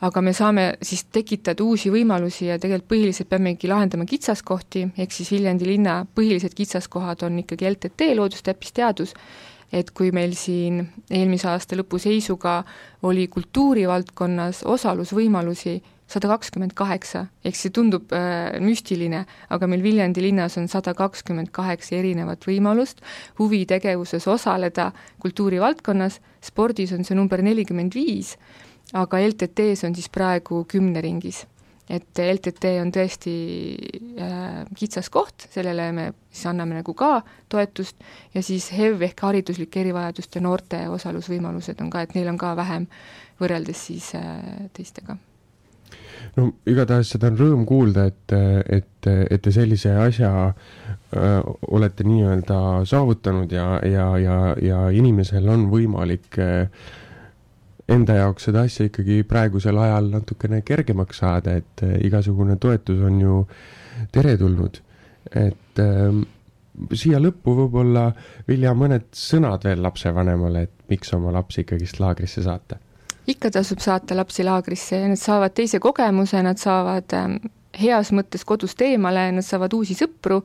aga 0.01 0.23
me 0.25 0.33
saame 0.33 0.65
siis 0.81 1.05
tekitada 1.11 1.63
uusi 1.63 1.91
võimalusi 1.93 2.47
ja 2.47 2.57
tegelikult 2.57 2.89
põhiliselt 2.95 3.29
peamegi 3.29 3.69
lahendama 3.69 4.07
kitsaskohti, 4.09 4.87
ehk 4.97 5.13
siis 5.13 5.29
Viljandi 5.35 5.69
linna 5.69 5.99
põhilised 6.15 6.55
kitsaskohad 6.57 7.27
on 7.27 7.41
ikkagi 7.43 7.69
LTT, 7.69 8.13
loodustäppisteadus, 8.17 9.13
et 9.71 9.91
kui 9.95 10.11
meil 10.15 10.33
siin 10.37 10.81
eelmise 11.09 11.49
aasta 11.51 11.77
lõpu 11.77 11.99
seisuga 12.01 12.63
oli 13.05 13.27
kultuurivaldkonnas 13.31 14.63
osalusvõimalusi 14.65 15.77
sada 16.09 16.29
kakskümmend 16.31 16.73
kaheksa, 16.77 17.27
ehk 17.45 17.57
see 17.57 17.73
tundub 17.73 18.09
äh, 18.17 18.55
müstiline, 18.63 19.25
aga 19.53 19.69
meil 19.69 19.83
Viljandi 19.85 20.23
linnas 20.25 20.57
on 20.57 20.65
sada 20.71 20.95
kakskümmend 20.97 21.51
kaheksa 21.53 21.99
erinevat 21.99 22.47
võimalust 22.49 23.03
huvitegevuses 23.37 24.25
osaleda 24.27 24.89
kultuurivaldkonnas, 25.21 26.17
spordis 26.41 26.95
on 26.97 27.05
see 27.05 27.17
number 27.17 27.45
nelikümmend 27.45 27.93
viis, 27.93 28.35
aga 28.97 29.21
LTT-s 29.21 29.85
on 29.85 29.93
siis 29.97 30.09
praegu 30.09 30.63
kümne 30.69 31.05
ringis 31.05 31.45
et 31.89 32.21
LTT 32.21 32.75
on 32.83 32.91
tõesti 32.93 33.33
äh, 34.21 34.59
kitsas 34.77 35.09
koht, 35.13 35.47
sellele 35.53 35.87
me 35.95 36.09
siis 36.29 36.49
anname 36.51 36.77
nagu 36.79 36.93
ka 36.97 37.19
toetust. 37.49 37.97
Ja 38.35 38.43
siis 38.45 38.69
HEV 38.75 39.01
ehk 39.09 39.23
hariduslike 39.25 39.81
erivajaduste 39.81 40.41
noorte 40.43 40.83
osalusvõimalused 40.93 41.81
on 41.81 41.89
ka, 41.93 42.05
et 42.05 42.13
neil 42.17 42.29
on 42.29 42.37
ka 42.37 42.53
vähem 42.59 42.85
võrreldes 43.41 43.87
siis 43.89 44.13
äh, 44.19 44.69
teistega. 44.75 45.17
No 46.37 46.51
igatahes 46.69 47.09
seda 47.15 47.31
on 47.31 47.37
rõõm 47.39 47.65
kuulda, 47.65 48.05
et, 48.11 48.33
et, 48.69 49.07
et 49.09 49.41
te 49.41 49.51
sellise 49.55 49.95
asja 49.97 50.29
öö, 50.51 51.39
olete 51.73 52.05
nii-öelda 52.05 52.59
saavutanud 52.85 53.51
ja, 53.55 53.79
ja, 53.87 54.05
ja, 54.21 54.35
ja 54.61 54.81
inimesel 54.93 55.47
on 55.49 55.65
võimalik 55.71 56.37
öö, 56.37 56.67
enda 57.89 58.15
jaoks 58.19 58.49
seda 58.49 58.63
asja 58.67 58.89
ikkagi 58.89 59.23
praegusel 59.27 59.77
ajal 59.81 60.09
natukene 60.13 60.61
kergemaks 60.65 61.21
saada, 61.23 61.55
et 61.59 61.85
äh, 61.85 61.97
igasugune 62.05 62.57
toetus 62.61 63.01
on 63.05 63.21
ju 63.21 63.39
teretulnud. 64.13 64.81
et 65.35 65.79
äh, 65.83 66.19
siia 66.95 67.19
lõppu 67.19 67.53
võib-olla, 67.57 68.09
Vilja, 68.47 68.73
mõned 68.73 69.09
sõnad 69.15 69.65
veel 69.67 69.81
lapsevanemale, 69.83 70.63
et 70.67 70.91
miks 70.91 71.13
oma 71.13 71.33
lapsi 71.35 71.65
ikkagist 71.65 71.99
laagrisse 71.99 72.43
saata? 72.45 72.79
ikka 73.29 73.51
tasub 73.53 73.77
saata 73.83 74.15
lapsi 74.17 74.41
laagrisse 74.41 74.97
ja 75.03 75.07
nad 75.11 75.19
saavad 75.21 75.53
teise 75.53 75.77
kogemuse, 75.79 76.39
nad 76.41 76.57
saavad 76.57 77.13
ähm, 77.13 77.35
heas 77.77 78.09
mõttes 78.15 78.41
kodust 78.47 78.81
eemale, 78.81 79.27
nad 79.35 79.45
saavad 79.45 79.75
uusi 79.77 79.93
sõpru, 79.93 80.39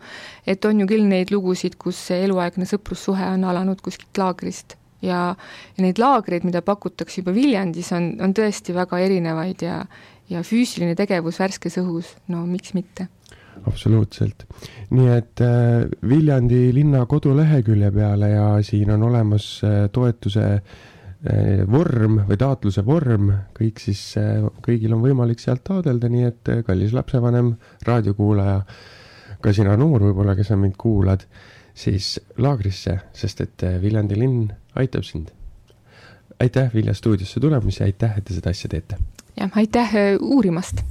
et 0.44 0.64
on 0.68 0.82
ju 0.82 0.88
küll 0.90 1.06
neid 1.08 1.32
lugusid, 1.32 1.78
kus 1.80 2.02
see 2.10 2.26
eluaegne 2.26 2.68
sõprussuhe 2.68 3.30
on 3.38 3.46
alanud 3.48 3.80
kuskilt 3.80 4.20
laagrist 4.20 4.76
ja, 5.02 5.34
ja 5.76 5.84
neid 5.84 5.98
laagreid, 5.98 6.44
mida 6.44 6.62
pakutakse 6.62 7.22
juba 7.22 7.34
Viljandis, 7.34 7.92
on, 7.96 8.14
on 8.22 8.34
tõesti 8.36 8.76
väga 8.76 9.00
erinevaid 9.04 9.66
ja 9.66 9.84
ja 10.30 10.40
füüsiline 10.40 10.94
tegevus 10.96 11.36
värskes 11.36 11.74
õhus, 11.82 12.14
no 12.32 12.46
miks 12.48 12.72
mitte 12.72 13.10
absoluutselt. 13.68 14.46
nii 14.94 15.10
et 15.14 15.42
äh, 15.44 15.84
Viljandi 16.08 16.72
linna 16.74 17.04
kodulehekülje 17.06 17.90
peale 17.94 18.30
ja 18.32 18.48
siin 18.62 18.90
on 18.94 19.02
olemas 19.08 19.46
äh, 19.64 19.86
toetuse 19.92 20.44
äh, 20.54 21.62
vorm 21.70 22.20
või 22.28 22.38
taotluse 22.40 22.84
vorm, 22.86 23.32
kõik 23.56 23.80
siis 23.82 24.02
äh,, 24.20 24.44
kõigil 24.64 24.96
on 24.96 25.04
võimalik 25.04 25.42
sealt 25.42 25.64
taotleda, 25.66 26.10
nii 26.10 26.28
et 26.28 26.52
äh, 26.52 26.62
kallis 26.66 26.94
lapsevanem, 26.96 27.54
raadiokuulaja, 27.86 28.60
ka 29.44 29.52
sina 29.52 29.76
noor 29.80 30.08
võib-olla, 30.08 30.36
kes 30.36 30.52
sa 30.52 30.58
mind 30.60 30.76
kuulad, 30.80 31.26
siis 31.74 32.20
laagrisse, 32.38 32.98
sest 33.12 33.40
et 33.40 33.62
äh, 33.66 33.80
Viljandi 33.82 34.18
linn 34.18 34.52
aitab 34.78 35.02
sind. 35.04 35.28
aitäh, 36.40 36.70
Vilja, 36.74 36.94
stuudiosse 36.94 37.40
tulemast 37.40 37.80
ja 37.80 37.86
aitäh, 37.86 38.18
et 38.18 38.24
te 38.24 38.34
seda 38.34 38.50
asja 38.50 38.68
teete. 38.68 38.98
jah, 39.40 39.50
aitäh 39.56 39.96
äh, 39.96 40.16
uurimast. 40.20 40.82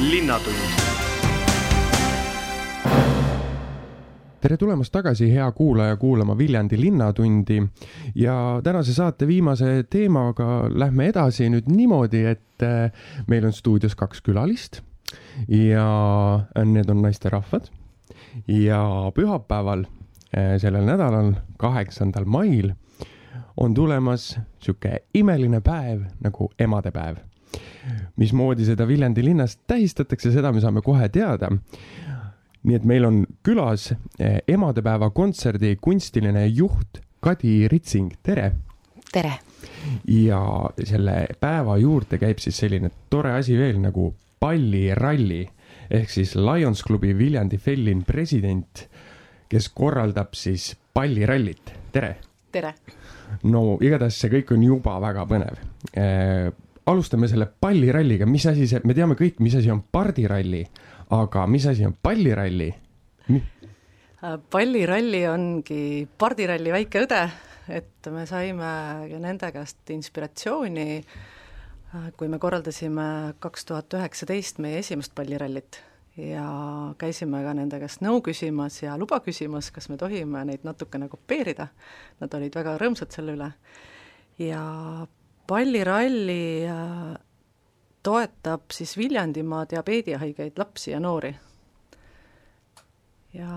linnatund 0.00 0.84
tere 4.40 4.56
tulemast 4.56 4.92
tagasi, 4.92 5.30
hea 5.32 5.46
kuulaja, 5.52 5.96
kuulama 5.96 6.38
Viljandi 6.38 6.80
Linnatundi 6.80 7.62
ja 8.14 8.60
tänase 8.64 8.94
saate 8.94 9.26
viimase 9.26 9.84
teemaga 9.90 10.68
lähme 10.70 11.08
edasi 11.08 11.48
nüüd 11.50 11.66
niimoodi, 11.72 12.24
et 12.24 12.62
äh, 12.62 12.92
meil 13.26 13.48
on 13.48 13.52
stuudios 13.52 13.96
kaks 13.96 14.22
külalist 14.22 14.82
ja 15.48 15.88
need 16.64 16.90
on 16.90 17.02
naisterahvad 17.02 17.68
ja 18.48 18.80
pühapäeval 19.14 19.86
Eh, 20.36 20.58
sellel 20.60 20.84
nädalal, 20.84 21.30
kaheksandal 21.56 22.24
mail 22.28 22.72
on 23.56 23.74
tulemas 23.74 24.34
sihuke 24.60 24.98
imeline 25.14 25.60
päev 25.64 26.02
nagu 26.20 26.50
emadepäev. 26.58 27.16
mismoodi 28.16 28.64
seda 28.64 28.88
Viljandi 28.88 29.24
linnas 29.24 29.56
tähistatakse, 29.56 30.32
seda 30.32 30.52
me 30.52 30.60
saame 30.60 30.82
kohe 30.82 31.08
teada. 31.08 31.48
nii 32.62 32.76
et 32.76 32.84
meil 32.84 33.04
on 33.04 33.26
külas 33.42 33.92
eh, 34.18 34.42
emadepäeva 34.48 35.10
kontserdi 35.10 35.76
kunstiline 35.80 36.46
juht 36.46 37.00
Kadi 37.20 37.68
Ritsing, 37.68 38.12
tere. 38.22 38.52
tere. 39.12 39.32
ja 40.08 40.70
selle 40.84 41.26
päeva 41.40 41.78
juurde 41.78 42.18
käib 42.18 42.38
siis 42.38 42.56
selline 42.56 42.90
tore 43.10 43.32
asi 43.32 43.56
veel 43.58 43.80
nagu 43.80 44.14
palliralli 44.40 45.42
ehk 45.90 46.10
siis 46.10 46.34
Lions 46.36 46.82
klubi 46.82 47.12
Viljandi 47.18 47.58
Fellin 47.58 48.02
president 48.04 48.86
kes 49.48 49.68
korraldab 49.74 50.34
siis 50.34 50.74
pallirallit. 50.94 51.72
tere! 51.92 52.16
tere! 52.52 52.74
no 53.50 53.76
igatahes 53.82 54.18
see 54.20 54.32
kõik 54.32 54.52
on 54.56 54.64
juba 54.66 54.96
väga 55.02 55.26
põnev 55.30 55.60
äh,. 55.98 56.50
alustame 56.86 57.28
selle 57.30 57.48
palliralliga, 57.60 58.26
mis 58.30 58.46
asi 58.46 58.68
see, 58.70 58.82
me 58.86 58.94
teame 58.94 59.16
kõik, 59.18 59.40
mis 59.42 59.56
asi 59.58 59.70
on 59.74 59.82
pardiralli, 59.92 60.62
aga 61.16 61.46
mis 61.50 61.66
asi 61.66 61.86
on 61.86 61.96
palliralli? 62.02 62.68
Äh, 63.30 64.36
palliralli 64.50 65.24
ongi 65.26 65.80
pardiralli 66.18 66.74
väike 66.74 67.02
õde, 67.02 67.24
et 67.74 68.10
me 68.14 68.22
saime 68.30 68.68
nende 69.18 69.50
käest 69.54 69.90
inspiratsiooni, 69.94 70.86
äh, 71.00 71.35
kui 72.16 72.28
me 72.28 72.38
korraldasime 72.38 73.34
kaks 73.40 73.68
tuhat 73.68 73.94
üheksateist 73.98 74.58
meie 74.62 74.78
esimest 74.78 75.14
pallirallit 75.14 75.80
ja 76.16 76.46
käisime 76.98 77.42
ka 77.44 77.52
nende 77.56 77.78
käest 77.80 78.00
nõu 78.04 78.22
küsimas 78.24 78.78
ja 78.82 78.96
luba 78.98 79.18
küsimas, 79.24 79.68
kas 79.72 79.90
me 79.92 79.98
tohime 80.00 80.44
neid 80.48 80.64
natukene 80.64 81.08
kopeerida. 81.12 81.68
Nad 82.20 82.34
olid 82.34 82.56
väga 82.56 82.76
rõõmsad 82.80 83.12
selle 83.12 83.36
üle. 83.36 83.52
ja 84.38 84.62
palliralli 85.46 86.66
äh, 86.68 87.16
toetab 88.02 88.70
siis 88.72 88.96
Viljandimaa 88.96 89.64
diabeedihaigeid 89.70 90.58
lapsi 90.58 90.90
ja 90.90 91.00
noori. 91.00 91.34
ja 93.34 93.48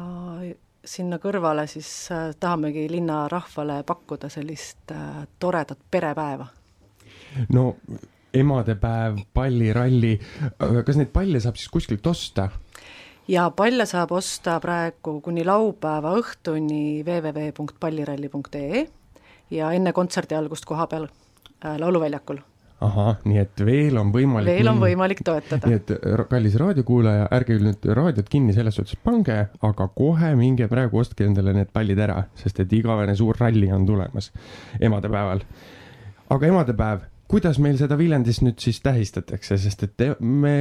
sinna 0.86 1.18
kõrvale 1.18 1.68
siis 1.68 2.12
äh, 2.12 2.36
tahamegi 2.40 2.90
linnarahvale 2.92 3.84
pakkuda 3.84 4.30
sellist 4.30 4.92
äh, 4.92 5.28
toredat 5.40 5.80
perepäeva. 5.92 6.48
no 7.50 7.76
emadepäev, 8.34 9.24
palliralli, 9.34 10.20
kas 10.86 11.00
neid 11.00 11.14
palle 11.14 11.42
saab 11.44 11.58
siis 11.60 11.72
kuskilt 11.74 12.08
osta? 12.08 12.50
ja 13.30 13.50
palle 13.56 13.86
saab 13.86 14.12
osta 14.18 14.60
praegu 14.64 15.20
kuni 15.22 15.46
laupäeva 15.46 16.16
õhtuni 16.18 17.02
www.palliralli.ee 17.06 18.86
ja 19.54 19.72
enne 19.74 19.94
kontserdi 19.94 20.38
algust 20.38 20.66
koha 20.70 20.88
peal 20.90 21.10
äh, 21.10 21.78
Lauluväljakul 21.78 22.42
ahah, 22.86 23.18
nii 23.28 23.40
et 23.42 23.62
veel 23.66 23.98
on 24.00 24.12
võimalik 24.14 24.48
veel 24.48 24.70
on 24.72 24.80
võimalik 24.82 25.22
toetada. 25.26 25.68
nii 25.68 25.78
et 25.82 25.92
kallis 26.32 26.56
raadiokuulaja, 26.60 27.28
ärge 27.36 27.60
nüüd 27.60 27.88
raadiot 27.98 28.30
kinni 28.32 28.56
selles 28.56 28.80
suhtes 28.80 29.00
pange, 29.04 29.36
aga 29.68 29.88
kohe 29.96 30.32
minge 30.40 30.70
praegu 30.72 31.02
ostke 31.02 31.28
endale 31.28 31.54
need 31.58 31.74
pallid 31.76 32.00
ära, 32.00 32.22
sest 32.40 32.64
et 32.64 32.74
igavene 32.80 33.16
suur 33.20 33.38
ralli 33.40 33.72
on 33.76 33.86
tulemas 33.90 34.32
emadepäeval. 34.80 35.44
aga 36.36 36.52
emadepäev, 36.54 37.04
kuidas 37.30 37.60
meil 37.62 37.78
seda 37.80 37.98
Viljandis 38.00 38.42
nüüd 38.42 38.58
siis 38.64 38.80
tähistatakse, 38.86 39.58
sest 39.62 39.86
et 39.86 40.06
me 40.20 40.54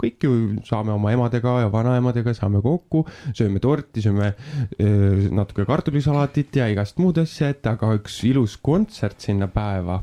kõik 0.00 0.26
ju 0.26 0.34
saame 0.66 0.94
oma 0.94 1.12
emadega 1.14 1.56
ja 1.64 1.72
vanaemadega 1.72 2.34
saame 2.36 2.62
kokku, 2.64 3.04
sööme 3.34 3.62
torti, 3.62 4.04
sööme 4.04 4.32
öö, 4.78 5.28
natuke 5.34 5.66
kartulisalatit 5.68 6.54
ja 6.60 6.68
igast 6.70 7.00
muud 7.02 7.18
asja 7.22 7.50
ette, 7.54 7.74
aga 7.74 7.96
üks 7.98 8.20
ilus 8.28 8.56
kontsert 8.62 9.26
sinna 9.26 9.50
päeva 9.50 10.00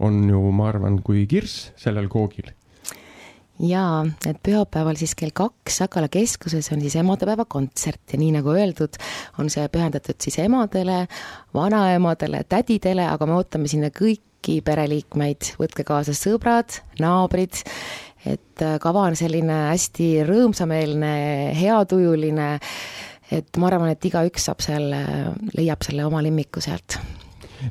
on 0.00 0.22
ju, 0.30 0.40
ma 0.54 0.70
arvan, 0.70 1.02
kui 1.04 1.26
kirss 1.28 1.70
sellel 1.80 2.08
koogil 2.12 2.54
jaa, 3.60 4.04
et 4.26 4.38
pühapäeval 4.44 4.98
siis 5.00 5.14
kell 5.18 5.34
kaks 5.36 5.80
Sakala 5.82 6.08
keskuses 6.12 6.70
on 6.74 6.80
siis 6.82 6.96
emadepäeva 7.00 7.46
kontsert 7.50 8.14
ja 8.14 8.20
nii 8.20 8.32
nagu 8.38 8.54
öeldud, 8.54 8.98
on 9.38 9.50
see 9.52 9.66
pühendatud 9.72 10.18
siis 10.22 10.38
emadele, 10.42 11.04
vanaemadele, 11.54 12.44
tädidele, 12.48 13.06
aga 13.10 13.28
me 13.28 13.36
ootame 13.38 13.70
sinna 13.70 13.92
kõiki 13.94 14.60
pereliikmeid, 14.64 15.54
võtke 15.60 15.84
kaasa 15.88 16.14
sõbrad, 16.16 16.80
naabrid, 17.02 17.62
et 18.24 18.64
äh, 18.64 18.76
kava 18.82 19.06
on 19.10 19.18
selline 19.18 19.64
hästi 19.70 20.10
rõõmsameelne, 20.28 21.14
heatujuline, 21.58 22.52
et 23.30 23.60
ma 23.60 23.70
arvan, 23.70 23.92
et 23.94 24.10
igaüks 24.10 24.48
saab 24.48 24.64
seal, 24.64 24.90
leiab 25.56 25.84
selle 25.86 26.06
oma 26.08 26.22
lemmiku 26.24 26.62
sealt. 26.64 26.98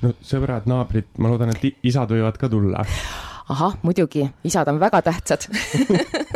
No 0.03 0.13
sõbrad, 0.21 0.69
naabrid, 0.69 1.09
ma 1.17 1.31
loodan, 1.31 1.49
et 1.55 1.81
isad 1.89 2.11
võivad 2.13 2.37
ka 2.37 2.49
tulla. 2.51 2.85
Ahah, 3.49 3.75
muidugi, 3.81 4.27
isad 4.45 4.69
on 4.69 4.79
väga 4.81 5.01
tähtsad 5.05 5.47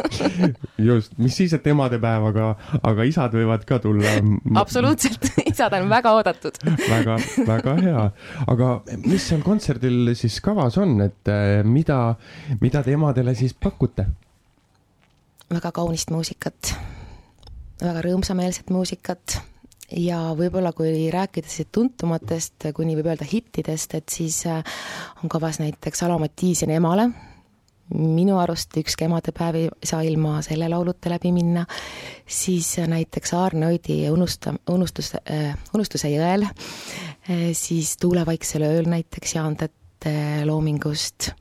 just, 0.89 1.13
mis 1.21 1.35
siis, 1.37 1.53
et 1.53 1.67
emadepäev, 1.69 2.25
aga, 2.31 2.47
aga 2.89 3.05
isad 3.07 3.35
võivad 3.37 3.65
ka 3.69 3.79
tulla. 3.83 4.15
absoluutselt, 4.59 5.29
isad 5.51 5.75
on 5.77 5.89
väga 5.91 6.15
oodatud 6.17 6.57
väga, 6.65 7.19
väga 7.47 7.77
hea. 7.81 8.07
aga 8.55 8.71
mis 9.05 9.29
seal 9.29 9.45
kontserdil 9.45 10.15
siis 10.17 10.39
kavas 10.43 10.79
on, 10.81 10.97
et 11.05 11.31
eh, 11.31 11.61
mida, 11.67 12.01
mida 12.61 12.83
te 12.83 12.97
emadele 12.97 13.35
siis 13.37 13.53
pakute? 13.53 14.07
väga 15.53 15.73
kaunist 15.75 16.09
muusikat, 16.09 16.73
väga 17.83 18.01
rõõmsameelset 18.07 18.73
muusikat 18.73 19.37
ja 19.97 20.19
võib-olla 20.37 20.73
kui 20.75 21.09
rääkida 21.13 21.49
siis 21.49 21.69
tuntumatest, 21.73 22.69
kuni 22.75 22.95
võib 22.97 23.11
öelda 23.11 23.27
hittidest, 23.27 23.93
et 23.99 24.09
siis 24.13 24.43
äh, 24.49 24.63
on 25.23 25.31
kavas 25.31 25.59
näiteks 25.61 26.03
Alo 26.05 26.17
Mattiiseni 26.21 26.77
Emale, 26.77 27.09
minu 27.93 28.39
arust 28.41 28.73
ükski 28.79 29.05
emadepäev 29.05 29.57
ei 29.59 29.69
saa 29.85 30.01
ilma 30.07 30.39
selle 30.45 30.69
lauluta 30.71 31.11
läbi 31.13 31.33
minna, 31.35 31.65
siis 32.25 32.75
näiteks 32.87 33.33
Aarne 33.37 33.67
Oidi 33.67 33.99
Unusta, 34.09 34.55
unustus 34.69 35.13
äh,, 35.19 35.53
Unustuse 35.75 36.09
jõel. 36.09 36.47
Äh,, 36.47 37.51
siis 37.53 37.97
Tuulevaiksel 38.01 38.65
ööl 38.69 38.89
näiteks 38.89 39.35
Jaan 39.35 39.57
Tätte 39.59 40.15
loomingust. 40.45 41.31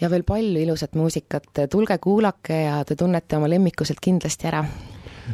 Ja 0.00 0.10
veel 0.12 0.26
palju 0.28 0.60
ilusat 0.60 0.94
muusikat, 0.94 1.48
tulge 1.72 1.98
kuulake 1.98 2.62
ja 2.66 2.82
te 2.84 2.96
tunnete 2.96 3.38
oma 3.38 3.48
lemmiku 3.48 3.84
sealt 3.84 4.02
kindlasti 4.04 4.48
ära 4.48 4.64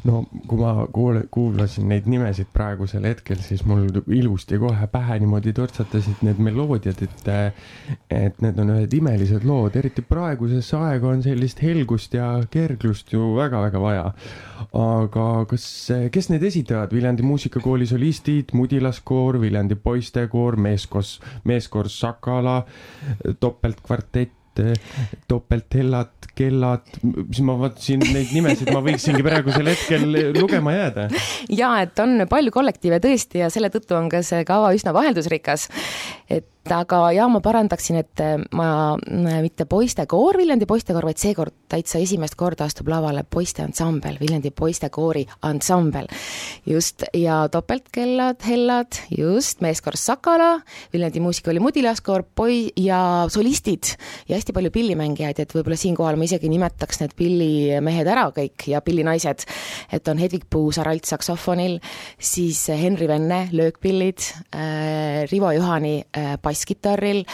no 0.04 0.22
kui 0.48 0.58
ma 0.60 0.86
kuule, 0.92 1.24
kuulasin 1.30 1.88
neid 1.90 2.06
nimesid 2.10 2.50
praegusel 2.52 3.04
hetkel, 3.06 3.40
siis 3.44 3.64
mul 3.68 3.88
ilusti 4.14 4.58
kohe 4.62 4.88
pähe 4.92 5.18
niimoodi 5.22 5.52
tortsatasid 5.56 6.24
need 6.26 6.40
meloodiad, 6.42 7.02
et 7.06 7.30
et 8.12 8.40
need 8.44 8.58
on 8.62 8.74
ühed 8.76 8.96
imelised 8.96 9.46
lood, 9.48 9.76
eriti 9.78 10.04
praegusesse 10.06 10.76
aega 10.78 11.12
on 11.12 11.22
sellist 11.24 11.62
helgust 11.64 12.14
ja 12.16 12.28
kerglust 12.50 13.12
ju 13.12 13.32
väga-väga 13.36 13.82
vaja. 13.82 14.04
aga 14.78 15.26
kas, 15.50 15.64
kes 16.14 16.28
neid 16.30 16.44
esitavad, 16.46 16.92
Viljandi 16.94 17.24
muusikakooli 17.26 17.86
solistid, 17.86 18.52
Mudilaskoor, 18.56 19.40
Viljandi 19.40 19.74
poistekoor, 19.74 20.56
meeskoos, 20.56 21.16
meeskoor 21.44 21.88
Sakala, 21.90 22.62
topeltkvartett, 23.40 24.41
topelthellad, 25.28 26.28
kellad, 26.36 26.88
siis 27.00 27.42
ma 27.46 27.56
vaatasin 27.60 28.02
neid 28.12 28.32
nimesid, 28.34 28.70
ma 28.72 28.82
võiksingi 28.84 29.24
praegusel 29.24 29.70
hetkel 29.72 30.06
lugema 30.38 30.74
jääda. 30.76 31.08
ja 31.52 31.74
et 31.84 32.02
on 32.02 32.26
palju 32.30 32.54
kollektiive 32.54 33.00
tõesti 33.04 33.42
ja 33.42 33.50
selle 33.52 33.72
tõttu 33.72 33.96
on 33.98 34.10
ka 34.12 34.22
see 34.26 34.44
kava 34.48 34.72
üsna 34.76 34.94
vaheldusrikas. 34.96 35.68
et 36.30 36.48
aga 36.70 36.98
ja 37.14 37.26
ma 37.30 37.40
parandaksin, 37.42 37.98
et 38.02 38.20
äh, 38.22 38.36
ma 38.54 38.94
äh, 38.94 39.40
mitte 39.42 39.66
poistekoor, 39.66 40.38
Viljandi 40.38 40.66
poistekoor, 40.68 41.06
vaid 41.08 41.18
seekord 41.18 41.54
täitsa 41.72 41.98
esimest 42.02 42.36
korda 42.38 42.66
astub 42.68 42.90
lavale 42.92 43.24
poisteansambel, 43.28 44.18
Viljandi 44.20 44.52
poistekoori 44.54 45.24
ansambel. 45.48 46.06
just, 46.66 47.02
ja 47.14 47.48
topeltkellad, 47.48 48.42
hellad, 48.46 49.00
just, 49.10 49.60
meeskoor 49.60 49.96
Sakala, 49.96 50.60
Viljandi 50.92 51.20
muusikakooli 51.20 51.60
Mudilaskoor, 51.60 52.22
poi- 52.34 52.70
ja 52.76 53.26
solistid 53.28 53.96
ja 54.28 54.36
hästi 54.36 54.52
palju 54.52 54.70
pillimängijaid, 54.70 55.40
et 55.40 55.54
võib-olla 55.54 55.76
siinkohal 55.76 56.16
ma 56.16 56.28
isegi 56.28 56.48
nimetaks 56.52 57.00
need 57.02 57.16
pillimehed 57.18 58.06
ära 58.06 58.28
kõik 58.30 58.68
ja 58.68 58.80
pillinaised. 58.80 59.46
et 59.92 60.08
on 60.08 60.18
Hedvig 60.18 60.44
Puusaar 60.50 60.88
altsaksofonil, 60.88 61.80
siis 62.18 62.68
Henri 62.68 63.08
Venne 63.08 63.48
löökpillid 63.52 64.20
äh,, 64.54 65.26
Rivo 65.30 65.50
Juhani 65.50 66.04
basskitarril 66.52 67.24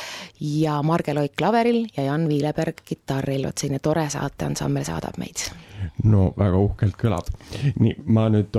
ja 0.40 0.78
Marge 0.86 1.14
Loik 1.16 1.36
klaveril 1.38 1.86
ja 1.96 2.08
Jan 2.08 2.28
Viileberg 2.30 2.84
kitarril, 2.86 3.46
vot 3.48 3.58
selline 3.58 3.82
tore 3.82 4.06
saateansambel 4.10 4.86
saadab 4.88 5.18
meid. 5.20 5.48
no 6.04 6.32
väga 6.38 6.58
uhkelt 6.58 6.96
kõlab. 7.00 7.30
nii, 7.78 7.94
ma 8.14 8.28
nüüd 8.32 8.56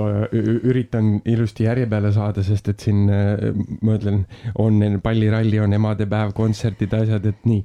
üritan 0.70 1.12
ilusti 1.24 1.66
järje 1.68 1.86
peale 1.90 2.12
saada, 2.16 2.44
sest 2.44 2.72
et 2.72 2.80
siin 2.86 3.04
ma 3.08 3.96
ütlen, 3.96 4.24
on 4.58 5.00
palliralli, 5.02 5.60
on 5.60 5.76
emadepäev, 5.76 6.34
kontserdid, 6.36 6.94
asjad, 7.02 7.26
et 7.26 7.46
nii. 7.48 7.64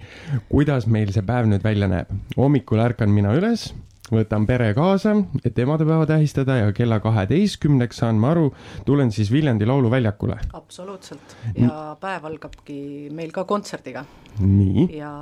kuidas 0.49 0.88
meil 0.88 1.12
see 1.15 1.25
päev 1.25 1.49
nüüd 1.51 1.63
välja 1.63 1.91
näeb? 1.91 2.13
hommikul 2.38 2.84
ärkan 2.84 3.12
mina 3.12 3.36
üles 3.36 3.71
võtan 4.12 4.46
pere 4.46 4.72
kaasa, 4.78 5.15
et 5.46 5.60
emadepäeva 5.60 6.06
tähistada 6.10 6.60
ja 6.60 6.74
kella 6.76 7.00
kaheteistkümneks, 7.04 8.02
saan 8.04 8.20
ma 8.22 8.34
aru, 8.36 8.50
tulen 8.86 9.12
siis 9.12 9.32
Viljandi 9.32 9.65
Lauluväljakule. 9.65 10.39
absoluutselt 10.54 11.38
ja 11.58 11.96
päev 12.02 12.26
algabki 12.26 13.10
meil 13.13 13.32
ka 13.32 13.44
kontserdiga. 13.44 14.06
nii. 14.39 14.89
ja 14.98 15.13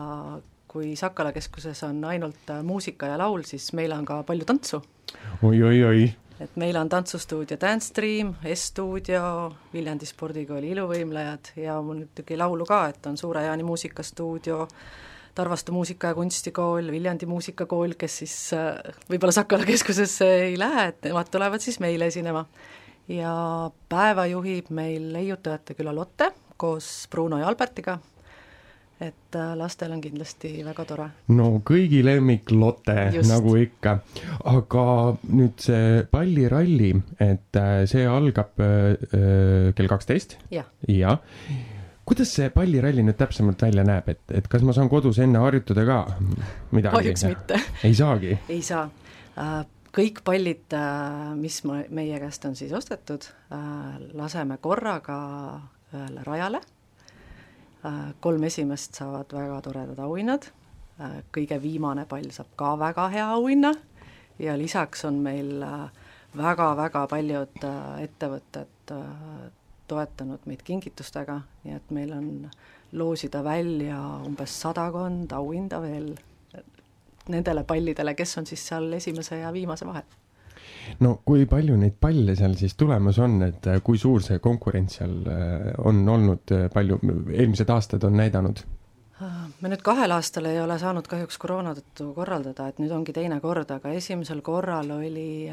kui 0.67 0.95
Sakala 0.95 1.31
keskuses 1.31 1.83
on 1.83 2.03
ainult 2.05 2.51
muusika 2.63 3.11
ja 3.13 3.17
laul, 3.17 3.45
siis 3.45 3.73
meil 3.73 3.91
on 3.93 4.05
ka 4.05 4.23
palju 4.23 4.45
tantsu 4.45 4.81
oi, 5.43 5.61
oi. 5.61 5.61
oi-oi-oi 5.61 6.11
et 6.43 6.55
meil 6.59 6.77
on 6.77 6.89
tantsustuudio 6.89 7.57
Dance 7.61 7.87
Stream, 7.91 8.33
S-stuudio, 8.53 9.53
Viljandi 9.73 10.07
spordikooli 10.09 10.73
Iluvõimlejad 10.73 11.53
ja 11.61 11.77
muidugi 11.85 12.37
laulu 12.39 12.65
ka, 12.67 12.87
et 12.91 13.05
on 13.07 13.17
Suure 13.17 13.45
Jaani 13.45 13.63
muusikastuudio, 13.63 14.67
Tarvastu 15.35 15.73
Muusika- 15.73 16.11
ja 16.11 16.13
Kunstikool, 16.13 16.91
Viljandi 16.91 17.25
Muusikakool, 17.25 17.95
kes 17.97 18.17
siis 18.21 18.37
äh, 18.53 18.77
võib-olla 19.09 19.33
Sakala 19.33 19.65
keskusesse 19.65 20.29
ei 20.49 20.57
lähe, 20.59 20.87
et 20.93 21.09
nemad 21.09 21.31
tulevad 21.33 21.63
siis 21.63 21.79
meile 21.83 22.11
esinema. 22.11 22.45
ja 23.07 23.33
päeva 23.89 24.25
juhib 24.31 24.69
meil 24.71 25.11
leiutajate 25.13 25.73
küla 25.75 25.91
Lotte 25.95 26.31
koos 26.57 27.07
Bruno 27.11 27.37
ja 27.37 27.47
Albertiga, 27.47 27.97
et 29.01 29.35
äh, 29.35 29.49
lastel 29.57 29.91
on 29.91 30.01
kindlasti 30.01 30.53
väga 30.63 30.85
tore. 30.85 31.09
no 31.27 31.49
kõigi 31.65 32.03
lemmik 32.05 32.51
Lotte, 32.51 32.95
nagu 33.27 33.57
ikka. 33.59 33.97
aga 34.53 34.85
nüüd 35.33 35.59
see 35.65 36.05
palliralli, 36.11 36.93
et 37.19 37.59
äh, 37.59 37.83
see 37.89 38.05
algab 38.07 38.61
äh, 38.63 39.73
kell 39.75 39.91
kaksteist? 39.91 40.37
jah 40.53 40.69
ja. 40.87 41.17
ja 41.17 41.72
kuidas 42.13 42.33
see 42.37 42.49
palliralli 42.53 43.01
nüüd 43.05 43.17
täpsemalt 43.17 43.63
välja 43.65 43.83
näeb, 43.87 44.09
et, 44.13 44.21
et 44.37 44.47
kas 44.49 44.61
ma 44.65 44.73
saan 44.75 44.89
kodus 44.91 45.17
enne 45.23 45.39
harjutada 45.41 45.85
ka 45.87 45.99
midagi? 46.75 46.93
kahjuks 46.93 47.23
mitte. 47.25 47.57
ei 47.87 47.95
saagi? 47.97 48.35
ei 48.53 48.59
saa. 48.61 48.83
Äh, 49.41 49.63
kõik 49.93 50.21
pallid, 50.25 50.67
äh, 50.77 51.31
mis 51.39 51.57
ma, 51.65 51.79
meie 51.89 52.19
käest 52.21 52.45
on 52.45 52.53
siis 52.59 52.73
ostetud, 52.77 53.25
äh, 53.55 53.95
laseme 54.13 54.59
korraga 54.61 55.17
ühele 55.93 56.25
rajale, 56.25 56.61
kolm 58.23 58.45
esimest 58.47 58.95
saavad 58.95 59.33
väga 59.35 59.57
toredad 59.65 59.97
auhinnad, 60.05 60.45
kõige 61.35 61.57
viimane 61.61 62.05
pall 62.09 62.29
saab 62.31 62.53
ka 62.57 62.69
väga 62.79 63.09
hea 63.11 63.25
auhinna 63.35 63.73
ja 64.39 64.55
lisaks 64.57 65.03
on 65.09 65.19
meil 65.25 65.59
väga-väga 66.37 67.03
paljud 67.11 67.67
ettevõtted 68.05 68.95
toetanud 69.93 70.49
meid 70.49 70.65
kingitustega, 70.65 71.39
nii 71.63 71.77
et 71.77 71.95
meil 71.95 72.13
on 72.17 72.29
loosida 72.93 73.43
välja 73.45 73.97
umbes 74.25 74.59
sadakond 74.65 75.31
auhinda 75.33 75.81
veel 75.81 76.13
nendele 77.31 77.63
pallidele, 77.63 78.13
kes 78.15 78.37
on 78.37 78.47
siis 78.47 78.67
seal 78.67 78.91
esimese 78.93 79.39
ja 79.39 79.53
viimase 79.53 79.87
vahel. 79.87 80.05
no 80.99 81.13
kui 81.25 81.45
palju 81.47 81.77
neid 81.79 81.95
palle 81.99 82.35
seal 82.35 82.55
siis 82.59 82.75
tulemas 82.75 83.19
on, 83.23 83.41
et 83.45 83.67
äh, 83.71 83.79
kui 83.83 83.97
suur 83.97 84.23
see 84.23 84.39
konkurents 84.43 84.99
seal 84.99 85.15
äh, 85.31 85.73
on 85.87 86.03
olnud, 86.09 86.51
äh, 86.51 86.69
palju 86.73 86.99
eelmised 87.31 87.69
aastad 87.69 88.03
on 88.03 88.17
näidanud? 88.19 88.63
me 89.63 89.69
nüüd 89.71 89.83
kahel 89.85 90.11
aastal 90.11 90.49
ei 90.49 90.57
ole 90.59 90.75
saanud 90.79 91.07
kahjuks 91.07 91.37
koroona 91.39 91.71
tõttu 91.77 92.09
korraldada, 92.17 92.67
et 92.67 92.79
nüüd 92.83 92.91
ongi 92.91 93.13
teine 93.15 93.37
kord, 93.39 93.69
aga 93.71 93.93
esimesel 93.95 94.41
korral 94.43 94.89
oli 94.97 95.47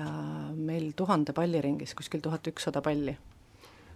meil 0.56 0.88
tuhande 0.98 1.36
palli 1.36 1.60
ringis 1.62 1.94
kuskil 1.94 2.24
tuhat 2.24 2.50
ükssada 2.50 2.82
palli 2.82 3.14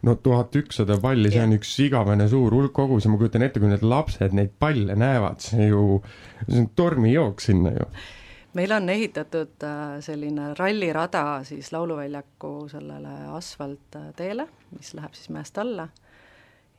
no 0.04 0.14
tuhat 0.20 0.56
ükssada 0.56 0.98
palli, 1.00 1.30
see 1.32 1.42
on 1.44 1.54
üks 1.56 1.72
igavene 1.84 2.26
suur 2.30 2.54
hulk 2.54 2.74
kogus 2.76 3.06
ja 3.06 3.12
ma 3.12 3.18
kujutan 3.20 3.44
ette, 3.46 3.62
kui 3.62 3.70
need 3.70 3.84
lapsed 3.86 4.36
neid 4.36 4.52
palle 4.60 4.96
näevad, 4.98 5.40
see 5.44 5.70
ju, 5.70 6.00
see 6.44 6.60
on 6.62 6.70
tormijook 6.76 7.42
sinna 7.44 7.74
ju. 7.74 7.88
meil 8.54 8.72
on 8.76 8.88
ehitatud 8.92 9.66
äh, 9.66 9.98
selline 10.04 10.52
rallirada 10.58 11.24
siis 11.48 11.72
Lauluväljaku 11.74 12.54
sellele 12.70 13.14
asfaltteele, 13.34 14.46
mis 14.78 14.94
läheb 14.94 15.16
siis 15.18 15.32
mäest 15.34 15.58
alla. 15.58 15.88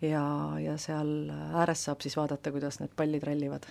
Ja, 0.04 0.26
ja 0.60 0.76
seal 0.78 1.30
ääres 1.56 1.86
saab 1.88 2.04
siis 2.04 2.18
vaadata, 2.20 2.52
kuidas 2.52 2.82
need 2.82 2.92
pallid 3.00 3.24
rallivad. 3.24 3.64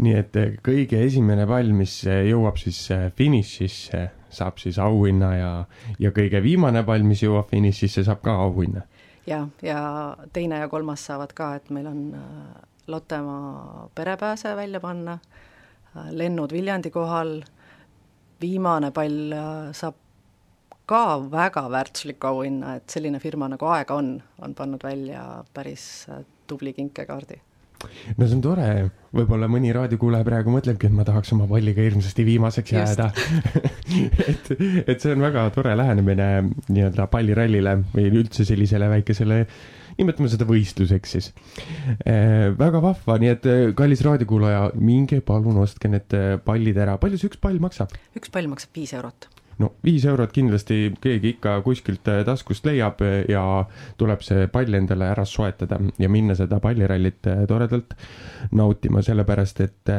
Nii 0.00 0.14
et 0.16 0.36
kõige 0.64 1.00
esimene 1.04 1.44
pall, 1.48 1.72
mis 1.76 1.98
jõuab 2.04 2.56
siis 2.60 2.86
finišisse 3.16 4.06
saab 4.30 4.58
siis 4.62 4.78
auhinna 4.78 5.30
ja, 5.36 5.52
ja 5.98 6.12
kõige 6.14 6.42
viimane 6.42 6.82
pall, 6.86 7.04
mis 7.06 7.22
jõuab 7.24 7.50
finišisse, 7.50 8.04
saab 8.06 8.22
ka 8.24 8.34
auhinna. 8.46 8.82
ja, 9.26 9.44
ja 9.62 9.80
teine 10.32 10.60
ja 10.62 10.68
kolmas 10.68 11.04
saavad 11.06 11.34
ka, 11.36 11.54
et 11.60 11.70
meil 11.70 11.88
on 11.90 12.04
äh, 12.14 12.60
Lottemaa 12.90 13.88
perepääse 13.94 14.56
välja 14.56 14.80
panna, 14.80 15.18
äh, 15.96 16.10
lennud 16.10 16.52
Viljandi 16.52 16.90
kohal, 16.90 17.40
viimane 18.40 18.90
pall 18.90 19.32
äh, 19.32 19.50
saab 19.72 19.98
ka 20.90 21.04
väga 21.30 21.68
väärtusliku 21.70 22.26
auhinna, 22.26 22.74
et 22.80 22.90
selline 22.90 23.20
firma 23.22 23.48
nagu 23.48 23.68
Aega 23.70 23.94
on, 23.94 24.16
on 24.42 24.54
pannud 24.58 24.82
välja 24.82 25.44
päris 25.54 25.84
tubli 26.50 26.72
kinkekaardi 26.74 27.38
no 28.16 28.26
see 28.26 28.36
on 28.36 28.42
tore, 28.44 28.68
võib-olla 29.16 29.48
mõni 29.50 29.72
raadiokuulaja 29.74 30.26
praegu 30.26 30.52
mõtlebki, 30.54 30.90
et 30.90 30.96
ma 30.96 31.06
tahaks 31.08 31.32
oma 31.36 31.48
palliga 31.50 31.82
hirmsasti 31.84 32.26
viimaseks 32.26 32.76
jääda. 32.76 33.10
Et, 34.30 34.46
et 34.86 35.02
see 35.02 35.10
on 35.10 35.22
väga 35.24 35.42
tore 35.50 35.72
lähenemine 35.74 36.26
nii-öelda 36.70 37.08
pallirallile 37.10 37.72
või 37.90 38.04
üldse 38.20 38.44
sellisele 38.46 38.86
väikesele, 38.92 39.40
nimetame 39.98 40.30
seda 40.30 40.46
võistluseks 40.46 41.16
siis. 41.16 41.30
E,. 42.06 42.14
väga 42.60 42.82
vahva, 42.84 43.18
nii 43.18 43.32
et 43.32 43.50
eh, 43.50 43.64
kallis 43.76 44.04
raadiokuulaja, 44.06 44.62
minge 44.78 45.18
palun 45.26 45.58
ostke 45.64 45.90
need 45.90 46.14
eh, 46.16 46.36
pallid 46.44 46.78
ära, 46.78 47.00
palju 47.02 47.18
see 47.18 47.32
üks 47.32 47.42
pall 47.42 47.58
maksab? 47.62 47.98
üks 48.14 48.30
pall 48.30 48.50
maksab 48.52 48.78
viis 48.78 48.94
eurot 48.94 49.26
no 49.60 49.70
viis 49.84 50.04
eurot 50.08 50.32
kindlasti 50.34 50.78
keegi 51.02 51.34
ikka 51.34 51.58
kuskilt 51.64 52.08
äh, 52.10 52.22
taskust 52.26 52.66
leiab 52.66 53.02
äh, 53.04 53.22
ja 53.30 53.42
tuleb 54.00 54.24
see 54.24 54.46
pall 54.52 54.76
endale 54.78 55.10
ära 55.12 55.26
soetada 55.28 55.78
ja 56.00 56.08
minna 56.12 56.36
seda 56.38 56.60
pallirallit 56.62 57.28
äh, 57.28 57.44
toredalt 57.48 57.94
nautima, 58.56 59.02
sellepärast 59.04 59.60
et 59.64 59.92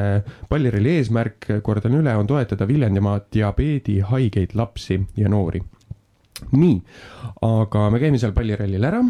palliralli 0.49 0.95
eesmärk, 0.97 1.47
kordan 1.63 1.99
üle, 1.99 2.13
on 2.17 2.29
toetada 2.29 2.67
Viljandimaa 2.67 3.19
diabeedihaigeid 3.33 4.55
lapsi 4.57 4.97
ja 5.17 5.29
noori. 5.29 5.61
nii, 6.51 6.77
aga 7.45 7.89
me 7.93 7.99
käime 8.01 8.17
seal 8.21 8.33
pallirallil 8.33 8.87
ära 8.89 9.03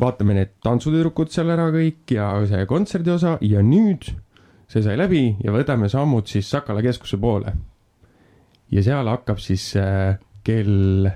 vaatame 0.00 0.36
need 0.36 0.54
tantsutüdrukud 0.64 1.32
seal 1.34 1.50
ära 1.52 1.66
kõik 1.74 2.14
ja 2.14 2.30
see 2.48 2.62
kontserdi 2.70 3.12
osa 3.12 3.36
ja 3.44 3.64
nüüd 3.64 4.06
see 4.70 4.84
sai 4.86 4.94
läbi 4.96 5.24
ja 5.42 5.52
võtame 5.52 5.90
sammud 5.90 6.30
siis 6.30 6.48
Sakala 6.52 6.82
keskuse 6.84 7.18
poole 7.20 7.56
ja 8.70 8.82
seal 8.86 9.10
hakkab 9.10 9.40
siis 9.42 9.72
äh, 9.78 10.16
kell 10.46 11.08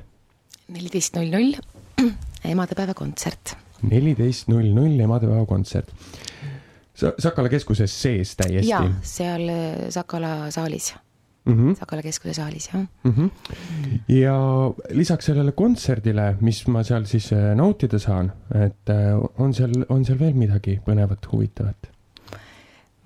neliteist 0.75 1.19
null 1.19 1.31
null 1.35 1.55
emadepäeva 2.55 2.95
kontsert. 2.99 3.57
neliteist 3.83 4.51
null 4.53 4.73
null 4.75 5.01
emadepäeva 5.01 5.47
kontsert. 5.47 5.93
Sakala 6.95 7.51
keskuses 7.51 7.95
sees 8.03 8.37
täiesti? 8.39 8.71
jaa, 8.71 8.87
seal 9.03 9.49
äh, 9.51 9.89
Sakala 9.95 10.51
saalis 10.55 10.93
mm. 11.45 11.55
-hmm. 11.55 11.79
Sakala 11.79 12.03
keskuse 12.03 12.35
saalis, 12.35 12.69
jah 12.73 12.85
mm. 13.05 13.11
-hmm. 13.11 13.31
ja 14.09 14.37
lisaks 14.91 15.27
sellele 15.27 15.53
kontserdile, 15.53 16.37
mis 16.41 16.67
ma 16.67 16.83
seal 16.83 17.05
siis 17.05 17.33
äh, 17.33 17.55
nautida 17.55 17.99
saan, 17.99 18.33
et 18.55 18.95
on 19.39 19.55
seal, 19.55 19.85
on 19.89 20.05
seal 20.05 20.19
veel 20.19 20.35
midagi 20.35 20.81
põnevat, 20.87 21.33
huvitavat? 21.33 21.94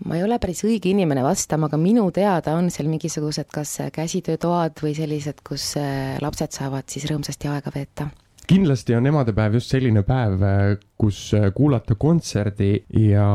Ma 0.06 0.16
ei 0.18 0.22
ole 0.22 0.38
päris 0.42 0.62
õige 0.66 0.92
inimene 0.92 1.24
vastama, 1.26 1.68
aga 1.68 1.80
minu 1.80 2.06
teada 2.14 2.54
on 2.58 2.70
seal 2.74 2.88
mingisugused 2.90 3.50
kas 3.52 3.78
käsitöötoad 3.94 4.78
või 4.84 4.94
sellised, 4.96 5.42
kus 5.46 5.72
äh, 5.80 6.16
lapsed 6.22 6.54
saavad 6.54 6.88
siis 6.90 7.08
rõõmsasti 7.10 7.50
aega 7.50 7.72
veeta. 7.74 8.08
Kindlasti 8.48 8.94
on 8.96 9.04
emadepäev 9.10 9.58
just 9.58 9.74
selline 9.74 10.04
päev, 10.08 10.38
äh, 10.46 10.70
kus 11.00 11.20
äh, 11.36 11.50
kuulata 11.54 11.98
kontserdi 12.00 12.70
ja 13.02 13.26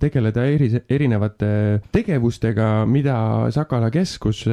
tegeleda 0.00 0.44
eri, 0.44 0.68
erinevate 0.90 1.52
tegevustega, 1.94 2.72
mida 2.86 3.16
Sakala 3.54 3.90
keskus 3.94 4.44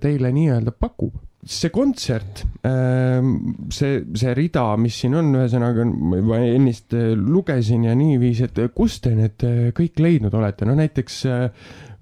teile 0.00 0.32
nii-öelda 0.32 0.72
pakub 0.78 1.18
see 1.46 1.70
kontsert, 1.70 2.44
ähm, 2.64 3.68
see, 3.72 4.02
see 4.16 4.34
rida, 4.36 4.64
mis 4.80 4.96
siin 5.02 5.16
on, 5.18 5.32
ühesõnaga 5.36 5.84
ma 5.86 6.38
ennist 6.40 6.94
äh, 6.96 7.12
lugesin 7.18 7.84
ja 7.88 7.94
niiviisi, 7.98 8.48
et 8.48 8.60
kust 8.76 9.04
te 9.04 9.14
need 9.16 9.44
äh, 9.46 9.66
kõik 9.76 10.00
leidnud 10.00 10.34
olete, 10.34 10.68
no 10.68 10.76
näiteks 10.78 11.18
äh, 11.28 11.44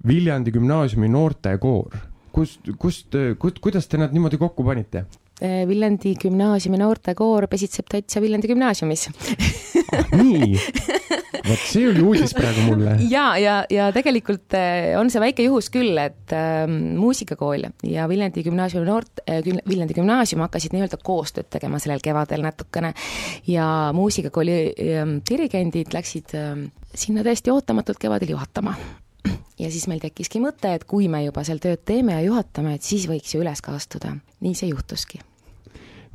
Viljandi 0.07 0.51
gümnaasiumi 0.51 1.07
noortekoor, 1.11 1.99
kust, 2.35 2.71
kust, 2.79 3.15
kust, 3.39 3.59
kuidas 3.63 3.87
te 3.87 3.99
nad 4.01 4.15
niimoodi 4.15 4.39
kokku 4.41 4.65
panite? 4.67 5.05
Viljandi 5.43 6.13
gümnaasiumi 6.21 6.77
noortekoor 6.79 7.49
pesitseb 7.51 7.89
täitsa 7.91 8.21
Viljandi 8.23 8.47
gümnaasiumis. 8.51 9.09
Ah, 9.91 10.13
nii 10.15 10.53
vot 11.47 11.65
see 11.67 11.87
oli 11.89 12.03
uudis 12.03 12.33
praegu 12.37 12.65
mulle. 12.67 12.95
ja, 13.15 13.25
ja, 13.41 13.55
ja 13.71 13.89
tegelikult 13.95 14.55
eh, 14.57 14.93
on 14.99 15.11
see 15.13 15.21
väike 15.23 15.45
juhus 15.47 15.69
küll, 15.73 15.97
et 16.01 16.33
äh, 16.35 16.63
muusikakool 16.69 17.67
ja 17.89 18.07
Viljandi 18.11 18.45
gümnaasiumi 18.45 18.87
noort 18.87 19.23
äh,, 19.27 19.41
Viljandi 19.43 19.97
gümnaasium 19.97 20.43
hakkasid 20.45 20.75
nii-öelda 20.75 20.99
koostööd 21.03 21.49
tegema 21.53 21.81
sellel 21.83 22.03
kevadel 22.03 22.45
natukene 22.45 22.93
ja 23.49 23.67
muusikakooli 23.95 24.57
äh, 24.71 25.03
dirigendid 25.29 25.93
läksid 25.95 26.35
äh, 26.39 26.55
sinna 26.95 27.25
täiesti 27.25 27.53
ootamatult 27.53 27.99
kevadel 28.01 28.35
juhatama 28.35 28.77
ja 29.63 29.73
siis 29.73 29.89
meil 29.91 30.01
tekkiski 30.03 30.41
mõte, 30.43 30.73
et 30.75 30.87
kui 30.87 31.09
me 31.11 31.25
juba 31.25 31.45
seal 31.47 31.61
tööd 31.63 31.83
teeme 31.85 32.17
ja 32.17 32.23
juhatame, 32.29 32.77
et 32.77 32.87
siis 32.87 33.09
võiks 33.09 33.35
ju 33.35 33.43
üles 33.43 33.63
ka 33.63 33.75
astuda. 33.75 34.17
nii 34.43 34.55
see 34.57 34.71
juhtuski 34.71 35.21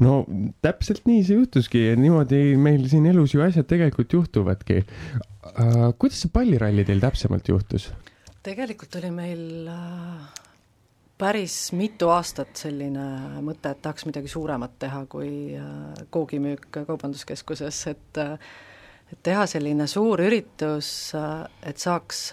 no 0.05 0.19
täpselt 0.65 1.07
nii 1.09 1.23
see 1.27 1.39
juhtuski, 1.39 1.85
niimoodi 1.99 2.57
meil 2.61 2.85
siin 2.91 3.09
elus 3.11 3.35
ju 3.35 3.43
asjad 3.45 3.69
tegelikult 3.71 4.13
juhtuvadki 4.19 4.83
uh,. 4.83 5.91
kuidas 5.99 6.23
see 6.25 6.35
palliralli 6.35 6.85
teil 6.89 7.03
täpsemalt 7.03 7.51
juhtus? 7.51 7.91
tegelikult 8.47 8.95
oli 9.01 9.11
meil 9.15 9.73
uh, 9.73 10.45
päris 11.19 11.57
mitu 11.77 12.13
aastat 12.15 12.55
selline 12.57 13.43
mõte, 13.45 13.75
et 13.75 13.83
tahaks 13.83 14.07
midagi 14.09 14.31
suuremat 14.31 14.79
teha 14.87 15.03
kui 15.11 15.59
uh, 15.59 16.07
koogimüük 16.15 16.71
Kaubanduskeskuses, 16.79 17.85
et 17.95 18.25
et 19.09 19.21
teha 19.25 19.47
selline 19.49 19.87
suur 19.89 20.21
üritus, 20.21 20.89
et 21.65 21.79
saaks 21.81 22.27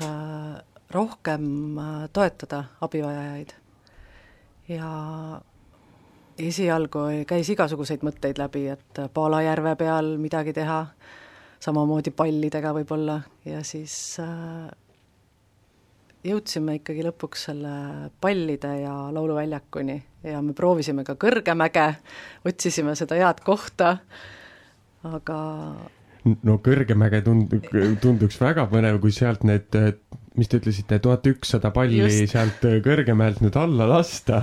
rohkem 0.92 1.46
toetada 2.12 2.66
abivajajaid. 2.84 3.54
ja 4.68 4.90
esialgu 6.40 7.06
käis 7.28 7.50
igasuguseid 7.54 8.04
mõtteid 8.06 8.40
läbi, 8.40 8.68
et 8.74 9.04
Palajärve 9.14 9.76
peal 9.80 10.16
midagi 10.22 10.54
teha, 10.56 10.82
samamoodi 11.64 12.12
pallidega 12.16 12.74
võib-olla, 12.76 13.20
ja 13.48 13.62
siis 13.66 13.96
äh, 14.22 14.68
jõudsime 16.26 16.80
ikkagi 16.80 17.06
lõpuks 17.06 17.48
selle 17.50 17.76
pallide 18.22 18.72
ja 18.82 18.94
lauluväljakuni 19.16 19.98
ja 20.26 20.42
me 20.42 20.56
proovisime 20.58 21.06
ka 21.08 21.16
Kõrgemäge, 21.20 21.88
otsisime 22.48 22.96
seda 22.98 23.20
head 23.20 23.42
kohta, 23.46 23.98
aga 25.06 25.40
no 26.44 26.58
Kõrgemäge 26.66 27.22
tund-, 27.26 27.56
tunduks 28.02 28.40
väga 28.42 28.68
põnev, 28.72 29.00
kui 29.04 29.14
sealt 29.16 29.46
need, 29.48 29.80
mis 30.40 30.52
te 30.52 30.60
ütlesite, 30.62 31.00
tuhat 31.04 31.28
ükssada 31.30 31.72
palli 31.76 32.02
Just. 32.02 32.34
sealt 32.34 32.66
Kõrgemäelt 32.86 33.42
nüüd 33.44 33.56
alla 33.60 33.88
lasta, 33.90 34.42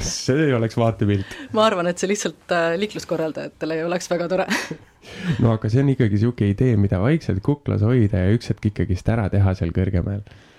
see 0.00 0.48
oleks 0.56 0.78
vaatepilt. 0.80 1.36
ma 1.56 1.68
arvan, 1.68 1.90
et 1.90 2.00
see 2.00 2.10
lihtsalt 2.10 2.54
äh, 2.54 2.72
liikluskorraldajatele 2.80 3.82
oleks 3.88 4.10
väga 4.12 4.30
tore 4.32 4.48
no 5.42 5.54
aga 5.56 5.70
see 5.70 5.84
on 5.84 5.92
ikkagi 5.94 6.18
niisugune 6.18 6.54
idee, 6.54 6.80
mida 6.80 7.02
vaikselt 7.02 7.44
kuklas 7.44 7.84
hoida 7.86 8.24
ja 8.24 8.34
üks 8.34 8.52
hetk 8.52 8.72
ikkagist 8.72 9.14
ära 9.14 9.28
teha 9.32 9.56
seal 9.58 9.74
Kõrgemäel 9.76 10.24
Äh, 10.24 10.53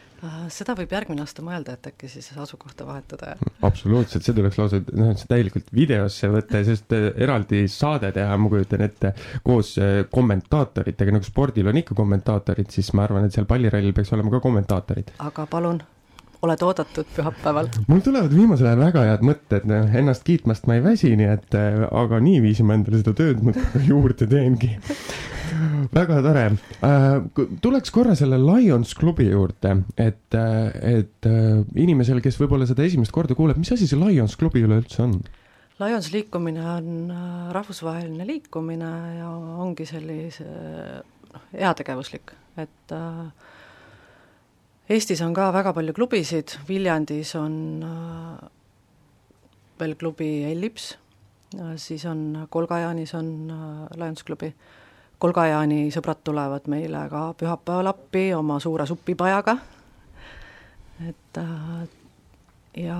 seda 0.53 0.75
võib 0.77 0.91
järgmine 0.95 1.23
aasta 1.23 1.43
mõelda, 1.45 1.75
et 1.75 1.89
äkki 1.91 2.09
siis 2.11 2.29
asukohta 2.41 2.87
vahetada. 2.87 3.35
absoluutselt, 3.65 4.25
see 4.25 4.35
tuleks 4.35 4.59
lausa 4.59 4.81
noh, 4.93 5.13
see 5.19 5.29
täielikult 5.31 5.71
videosse 5.75 6.29
võtta 6.33 6.61
ja 6.61 6.67
sellest 6.69 6.95
äh, 6.95 7.09
eraldi 7.25 7.65
saade 7.71 8.11
teha, 8.15 8.37
ma 8.37 8.51
kujutan 8.51 8.85
ette, 8.85 9.13
koos 9.45 9.75
äh, 9.81 9.97
kommentaatoritega, 10.11 11.17
nagu 11.17 11.27
spordil 11.27 11.71
on 11.71 11.81
ikka 11.81 11.97
kommentaatorid, 11.97 12.71
siis 12.73 12.93
ma 12.97 13.05
arvan, 13.07 13.27
et 13.27 13.35
seal 13.35 13.49
pallirallil 13.49 13.95
peaks 13.95 14.13
olema 14.15 14.33
ka 14.33 14.41
kommentaatorid. 14.45 15.13
aga 15.25 15.47
palun, 15.51 15.81
oled 16.45 16.65
oodatud 16.67 17.07
pühapäeval. 17.15 17.71
mul 17.87 18.03
tulevad 18.05 18.33
viimasel 18.35 18.71
ajal 18.71 18.83
väga 18.85 19.07
head 19.11 19.25
mõtted, 19.25 19.71
ennast 20.01 20.27
kiitmast 20.27 20.69
ma 20.69 20.79
ei 20.79 20.83
väsi, 20.85 21.15
nii 21.19 21.31
et 21.37 21.57
aga 21.91 22.21
niiviisi 22.23 22.65
ma 22.67 22.77
endale 22.79 23.01
seda 23.01 23.15
tööd 23.17 23.41
juurde 23.89 24.29
teengi 24.29 24.75
väga 25.93 26.19
tore 26.25 26.45
uh,. 26.55 27.47
tuleks 27.61 27.93
korra 27.93 28.15
selle 28.17 28.39
Lions 28.41 28.93
klubi 28.97 29.27
juurde, 29.29 29.75
et, 29.97 30.35
et 30.35 31.29
uh, 31.29 31.63
inimesel, 31.79 32.21
kes 32.23 32.39
võib-olla 32.41 32.67
seda 32.69 32.85
esimest 32.85 33.13
korda 33.15 33.37
kuuleb, 33.37 33.59
mis 33.61 33.73
asi 33.75 33.87
see 33.89 33.99
Lions 33.99 34.37
klubi 34.39 34.63
üleüldse 34.65 35.03
on? 35.05 35.17
Lions 35.81 36.07
liikumine 36.13 36.63
on 36.71 37.11
äh, 37.11 37.25
rahvusvaheline 37.55 38.27
liikumine 38.27 38.91
ja 39.17 39.31
ongi 39.65 39.87
sellise 39.89 40.45
noh, 40.45 41.47
heategevuslik, 41.51 42.35
et 42.61 42.95
uh, 42.95 43.27
Eestis 44.85 45.23
on 45.25 45.33
ka 45.33 45.49
väga 45.49 45.71
palju 45.73 45.95
klubisid, 45.97 46.59
Viljandis 46.67 47.31
on 47.39 47.55
veel 49.79 49.95
klubi 49.97 50.27
Ellips, 50.45 50.91
siis 51.81 52.05
on 52.05 52.45
Kolgajaanis 52.53 53.15
on 53.17 53.31
Lions 53.97 54.21
klubi 54.27 54.51
Kolgajaani 55.19 55.91
sõbrad 55.95 56.19
tulevad 56.27 56.65
meile 56.71 57.05
ka 57.11 57.29
pühapäeval 57.39 57.87
appi 57.93 58.33
oma 58.35 58.59
suure 58.59 58.87
supipajaga, 58.89 59.53
et 61.07 61.39
äh, 61.39 61.85
ja 62.85 62.97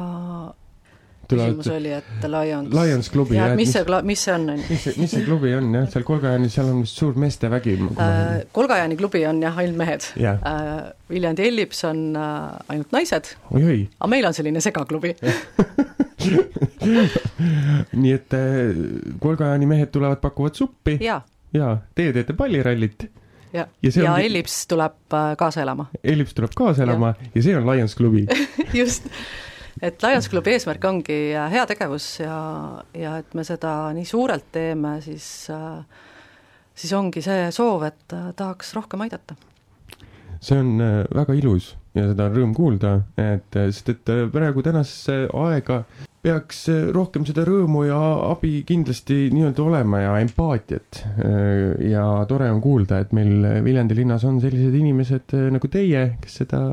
Tulevad... 1.27 1.57
küsimus 1.57 1.67
oli, 1.73 1.91
et 1.91 2.25
Lions 2.29 2.73
Lions 2.73 3.09
klubi 3.09 3.35
jah, 3.35 3.55
mis 3.57 3.71
see, 3.73 3.83
mis 4.05 4.23
see 4.27 4.33
on, 4.35 4.49
on 4.53 4.59
ju. 4.59 4.65
mis 4.69 4.83
see, 4.83 4.93
mis 5.01 5.11
see 5.15 5.23
klubi 5.25 5.55
on 5.57 5.73
jah, 5.73 5.87
seal 5.91 6.03
Kolgajaanis, 6.05 6.53
seal 6.53 6.67
on 6.69 6.83
vist 6.85 6.97
suur 7.01 7.13
meestevägi 7.19 7.73
äh,. 7.81 8.45
Kolgajaani 8.53 8.95
klubi 8.99 9.25
on 9.25 9.41
jah, 9.43 9.57
ainult 9.57 9.77
mehed 9.81 10.01
yeah.. 10.21 10.37
Äh, 10.45 10.93
Viljandi 11.09 11.47
Ellips 11.49 11.81
on 11.89 12.15
äh, 12.15 12.21
ainult 12.69 12.91
naised. 12.93 13.25
aga 13.49 14.07
meil 14.11 14.25
on 14.29 14.33
selline 14.37 14.61
segaklubi 14.61 15.15
nii 18.01 18.13
et 18.13 18.33
äh, 18.37 18.45
Kolgajaani 19.19 19.65
mehed 19.69 19.89
tulevad, 19.95 20.21
pakuvad 20.21 20.53
suppi. 20.61 20.99
jaa 21.01 21.23
jaa, 21.55 21.77
teie 21.95 22.13
teete 22.15 22.35
pallirallit. 22.37 23.07
ja, 23.53 23.65
ja, 23.81 23.91
ja 23.95 24.13
ongi... 24.13 24.27
Ellips 24.29 24.59
tuleb 24.71 25.15
äh, 25.15 25.33
kaasa 25.39 25.63
elama. 25.63 25.89
Ellips 26.03 26.35
tuleb 26.37 26.55
kaasa 26.55 26.83
elama 26.83 27.13
ja, 27.15 27.31
ja 27.35 27.43
see 27.47 27.57
on 27.57 27.67
Lions 27.69 27.95
klubi 27.95 28.25
just, 28.81 29.07
et 29.81 30.03
Lions 30.03 30.29
klubi 30.31 30.55
eesmärk 30.55 30.89
ongi 30.89 31.19
äh, 31.35 31.47
heategevus 31.53 32.09
ja, 32.23 32.37
ja 32.97 33.17
et 33.21 33.37
me 33.37 33.47
seda 33.47 33.77
nii 33.95 34.05
suurelt 34.09 34.51
teeme, 34.55 34.97
siis 35.05 35.29
äh, 35.53 35.79
siis 36.75 36.93
ongi 36.97 37.23
see 37.23 37.49
soov, 37.55 37.87
et 37.87 38.15
tahaks 38.35 38.73
rohkem 38.75 39.05
aidata. 39.07 39.37
see 40.43 40.59
on 40.59 40.75
väga 41.15 41.33
ilus 41.33 41.71
ja 41.95 42.09
seda 42.09 42.27
on 42.27 42.35
rõõm 42.35 42.57
kuulda, 42.57 42.97
et 43.17 43.55
sest 43.55 43.93
et 43.93 44.11
praegu 44.33 44.61
tänasesse 44.65 45.29
aega 45.31 45.85
peaks 46.25 46.63
eh, 46.73 46.87
rohkem 46.93 47.25
seda 47.27 47.45
rõõmu 47.45 47.83
ja 47.85 47.99
abi 48.31 48.63
kindlasti 48.67 49.27
nii-öelda 49.33 49.65
olema 49.65 50.01
ja 50.01 50.15
empaatiat. 50.23 51.01
Eh, 51.21 51.91
ja 51.91 52.05
tore 52.29 52.49
on 52.53 52.61
kuulda, 52.63 53.01
et 53.03 53.13
meil 53.15 53.45
Viljandi 53.65 53.97
linnas 53.97 54.25
on 54.27 54.39
sellised 54.43 54.73
inimesed 54.79 55.35
eh, 55.37 55.45
nagu 55.53 55.69
teie, 55.71 56.07
kes 56.23 56.41
seda 56.41 56.63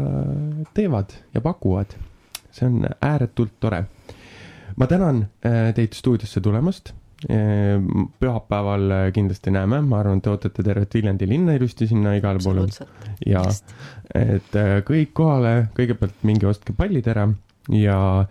teevad 0.77 1.13
ja 1.35 1.45
pakuvad. 1.45 1.99
see 2.53 2.67
on 2.69 2.83
ääretult 2.85 3.55
tore. 3.61 3.85
ma 4.77 4.87
tänan 4.87 5.27
teid 5.75 5.93
stuudiosse 5.93 6.41
tulemast. 6.41 6.93
pühapäeval 7.23 9.13
kindlasti 9.15 9.51
näeme, 9.55 9.81
ma 9.81 10.01
arvan, 10.01 10.21
te 10.21 10.31
ootate 10.31 10.63
tervet 10.63 10.95
Viljandi 10.95 11.29
linna 11.29 11.53
ilusti 11.55 11.87
sinna 11.87 12.15
igale 12.17 12.41
poole. 12.45 12.67
ja 13.27 13.45
et 14.15 14.57
kõik 14.89 15.13
kohale, 15.13 15.69
kõigepealt 15.77 16.25
minge 16.29 16.49
ostke 16.51 16.75
pallid 16.77 17.07
ära 17.09 17.29
ja 17.71 18.27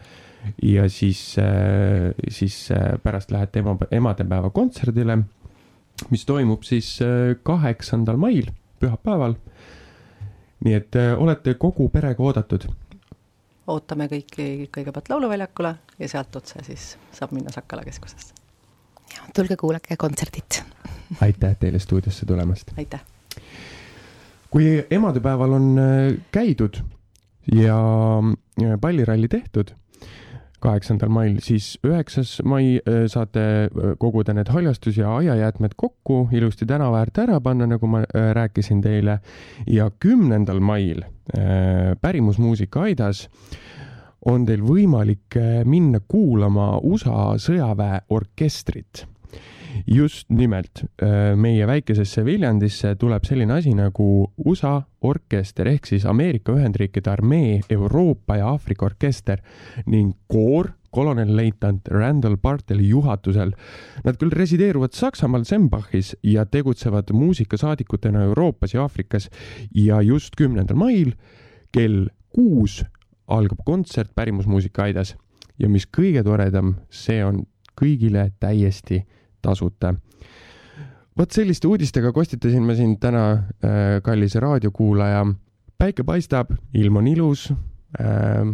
ja 0.63 0.89
siis, 0.89 1.35
äh, 1.39 2.13
siis 2.29 2.71
äh, 2.71 2.99
pärast 3.03 3.31
lähete 3.31 3.59
ema, 3.59 3.77
emadepäeva 3.91 4.49
kontserdile, 4.49 5.17
mis 6.09 6.25
toimub 6.25 6.63
siis 6.63 6.97
äh, 7.01 7.35
kaheksandal 7.43 8.17
mail, 8.17 8.51
pühapäeval. 8.79 9.35
nii 10.61 10.73
et 10.77 10.95
olete 11.17 11.55
kogu 11.57 11.87
perega 11.89 12.21
oodatud. 12.23 12.67
ootame 13.67 14.05
kõiki 14.11 14.67
kõigepealt 14.69 15.09
Lauluväljakule 15.09 15.71
ja 15.99 16.09
sealt 16.09 16.35
otse 16.35 16.61
siis 16.63 16.97
saab 17.11 17.33
minna 17.33 17.49
Sakala 17.53 17.81
keskusesse. 17.83 18.33
tulge 19.35 19.57
kuulake 19.57 19.97
kontserdit 19.97 20.61
aitäh 21.21 21.57
teile 21.57 21.79
stuudiosse 21.79 22.25
tulemast! 22.25 22.71
aitäh! 22.77 23.01
kui 24.49 24.85
emadepäeval 24.91 25.51
on 25.51 25.75
käidud 26.31 26.77
ja 27.55 27.77
palliralli 28.81 29.27
tehtud 29.27 29.73
kaheksandal 30.61 31.09
mail, 31.13 31.37
siis 31.43 31.73
üheksas 31.85 32.37
mai 32.47 32.77
äh, 32.79 33.05
saate 33.11 33.43
äh, 33.65 33.93
koguda 33.99 34.35
need 34.37 34.51
haljastus- 34.53 34.99
ja 35.01 35.15
aiajäätmed 35.17 35.75
kokku, 35.75 36.27
ilusti 36.31 36.65
tänava 36.69 37.01
äärde 37.01 37.25
ära 37.25 37.39
panna, 37.41 37.67
nagu 37.69 37.87
ma 37.87 38.03
äh, 38.03 38.31
rääkisin 38.37 38.81
teile. 38.81 39.19
ja 39.67 39.91
kümnendal 39.99 40.59
mail 40.59 41.03
Pärimusmuusika 42.01 42.81
aidas 42.81 43.29
on 44.25 44.45
teil 44.45 44.61
võimalik 44.65 45.37
minna 45.65 46.01
kuulama 46.07 46.73
USA 46.83 47.37
sõjaväe 47.39 48.01
orkestrit 48.09 49.05
just 49.87 50.29
nimelt 50.29 50.83
meie 51.35 51.67
väikesesse 51.67 52.25
Viljandisse 52.25 52.95
tuleb 52.99 53.25
selline 53.27 53.57
asi 53.59 53.73
nagu 53.77 54.07
USA 54.45 54.81
orkester 55.01 55.69
ehk 55.71 55.87
siis 55.89 56.05
Ameerika 56.05 56.53
Ühendriikide 56.55 57.11
armee, 57.11 57.59
Euroopa 57.69 58.37
ja 58.37 58.51
Aafrika 58.53 58.85
orkester 58.85 59.41
ning 59.85 60.13
koor 60.27 60.71
kolonelleitnant 60.91 61.87
Randall 61.87 62.35
Barteli 62.37 62.89
juhatusel. 62.89 63.53
Nad 64.03 64.17
küll 64.19 64.33
resideeruvad 64.35 64.95
Saksamaal 64.95 65.45
Sembachis 65.47 66.13
ja 66.23 66.45
tegutsevad 66.45 67.13
muusikasaadikutena 67.15 68.25
Euroopas 68.27 68.73
ja 68.75 68.83
Aafrikas 68.83 69.29
ja 69.75 70.01
just 70.01 70.35
kümnendal 70.37 70.77
mail 70.77 71.15
kell 71.71 72.09
kuus 72.35 72.81
algab 73.31 73.63
kontsert 73.65 74.11
Pärimusmuusika 74.15 74.89
aidas 74.89 75.15
ja 75.59 75.69
mis 75.69 75.87
kõige 75.87 76.23
toredam, 76.27 76.75
see 76.89 77.23
on 77.23 77.45
kõigile 77.79 78.31
täiesti 78.39 79.01
tasuta. 79.41 79.93
vot 81.17 81.31
selliste 81.31 81.67
uudistega 81.67 82.11
kostitasin 82.15 82.63
ma 82.63 82.75
sind 82.75 82.99
täna 83.03 83.25
äh,, 83.33 84.01
kallis 84.03 84.35
raadiokuulaja. 84.35 85.25
päike 85.77 86.03
paistab, 86.03 86.53
ilm 86.73 87.01
on 87.01 87.07
ilus 87.07 87.51
äh,. 87.99 88.45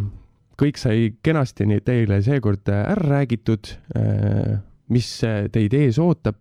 kõik 0.58 0.76
sai 0.76 1.14
kenasti 1.22 1.64
teile 1.84 2.22
seekord 2.22 2.68
ära 2.68 2.96
räägitud 2.96 3.74
äh,, 3.96 4.58
mis 4.88 5.20
teid 5.52 5.74
ees 5.74 5.98
ootab. 5.98 6.36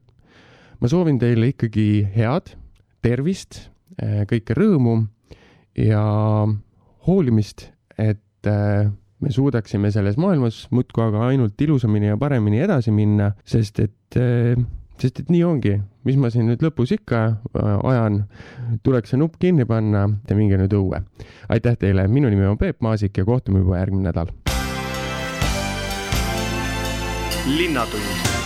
ma 0.79 0.87
soovin 0.87 1.19
teile 1.19 1.53
ikkagi 1.53 2.07
head, 2.15 2.55
tervist 3.01 3.69
kõike 3.97 4.53
rõõmu 4.53 5.07
ja 5.77 6.01
hoolimist, 7.07 7.71
et 7.97 8.45
me 9.19 9.31
suudaksime 9.33 9.91
selles 9.91 10.17
maailmas 10.21 10.65
muudkui 10.71 11.03
aga 11.07 11.27
ainult 11.31 11.61
ilusamini 11.61 12.11
ja 12.11 12.17
paremini 12.21 12.61
edasi 12.65 12.93
minna, 12.93 13.31
sest 13.45 13.81
et, 13.81 13.96
eh, 14.15 14.55
sest 15.01 15.19
et 15.19 15.29
nii 15.33 15.43
ongi, 15.43 15.75
mis 16.07 16.17
ma 16.17 16.31
siin 16.33 16.47
nüüd 16.47 16.63
lõpus 16.63 16.93
ikka 16.95 17.23
eh, 17.27 17.89
ajan, 17.91 18.23
tuleks 18.83 19.13
see 19.13 19.19
nupp 19.19 19.35
kinni 19.41 19.67
panna 19.67 20.07
ja 20.29 20.39
minge 20.39 20.59
nüüd 20.61 20.73
õue. 20.77 21.03
aitäh 21.49 21.77
teile, 21.77 22.07
minu 22.07 22.31
nimi 22.31 22.47
on 22.47 22.57
Peep 22.57 22.81
Maasik 22.81 23.17
ja 23.17 23.25
kohtume 23.25 23.65
juba 23.65 23.81
järgmine 23.83 24.09
nädal. 24.11 24.31
linnatund 27.47 28.36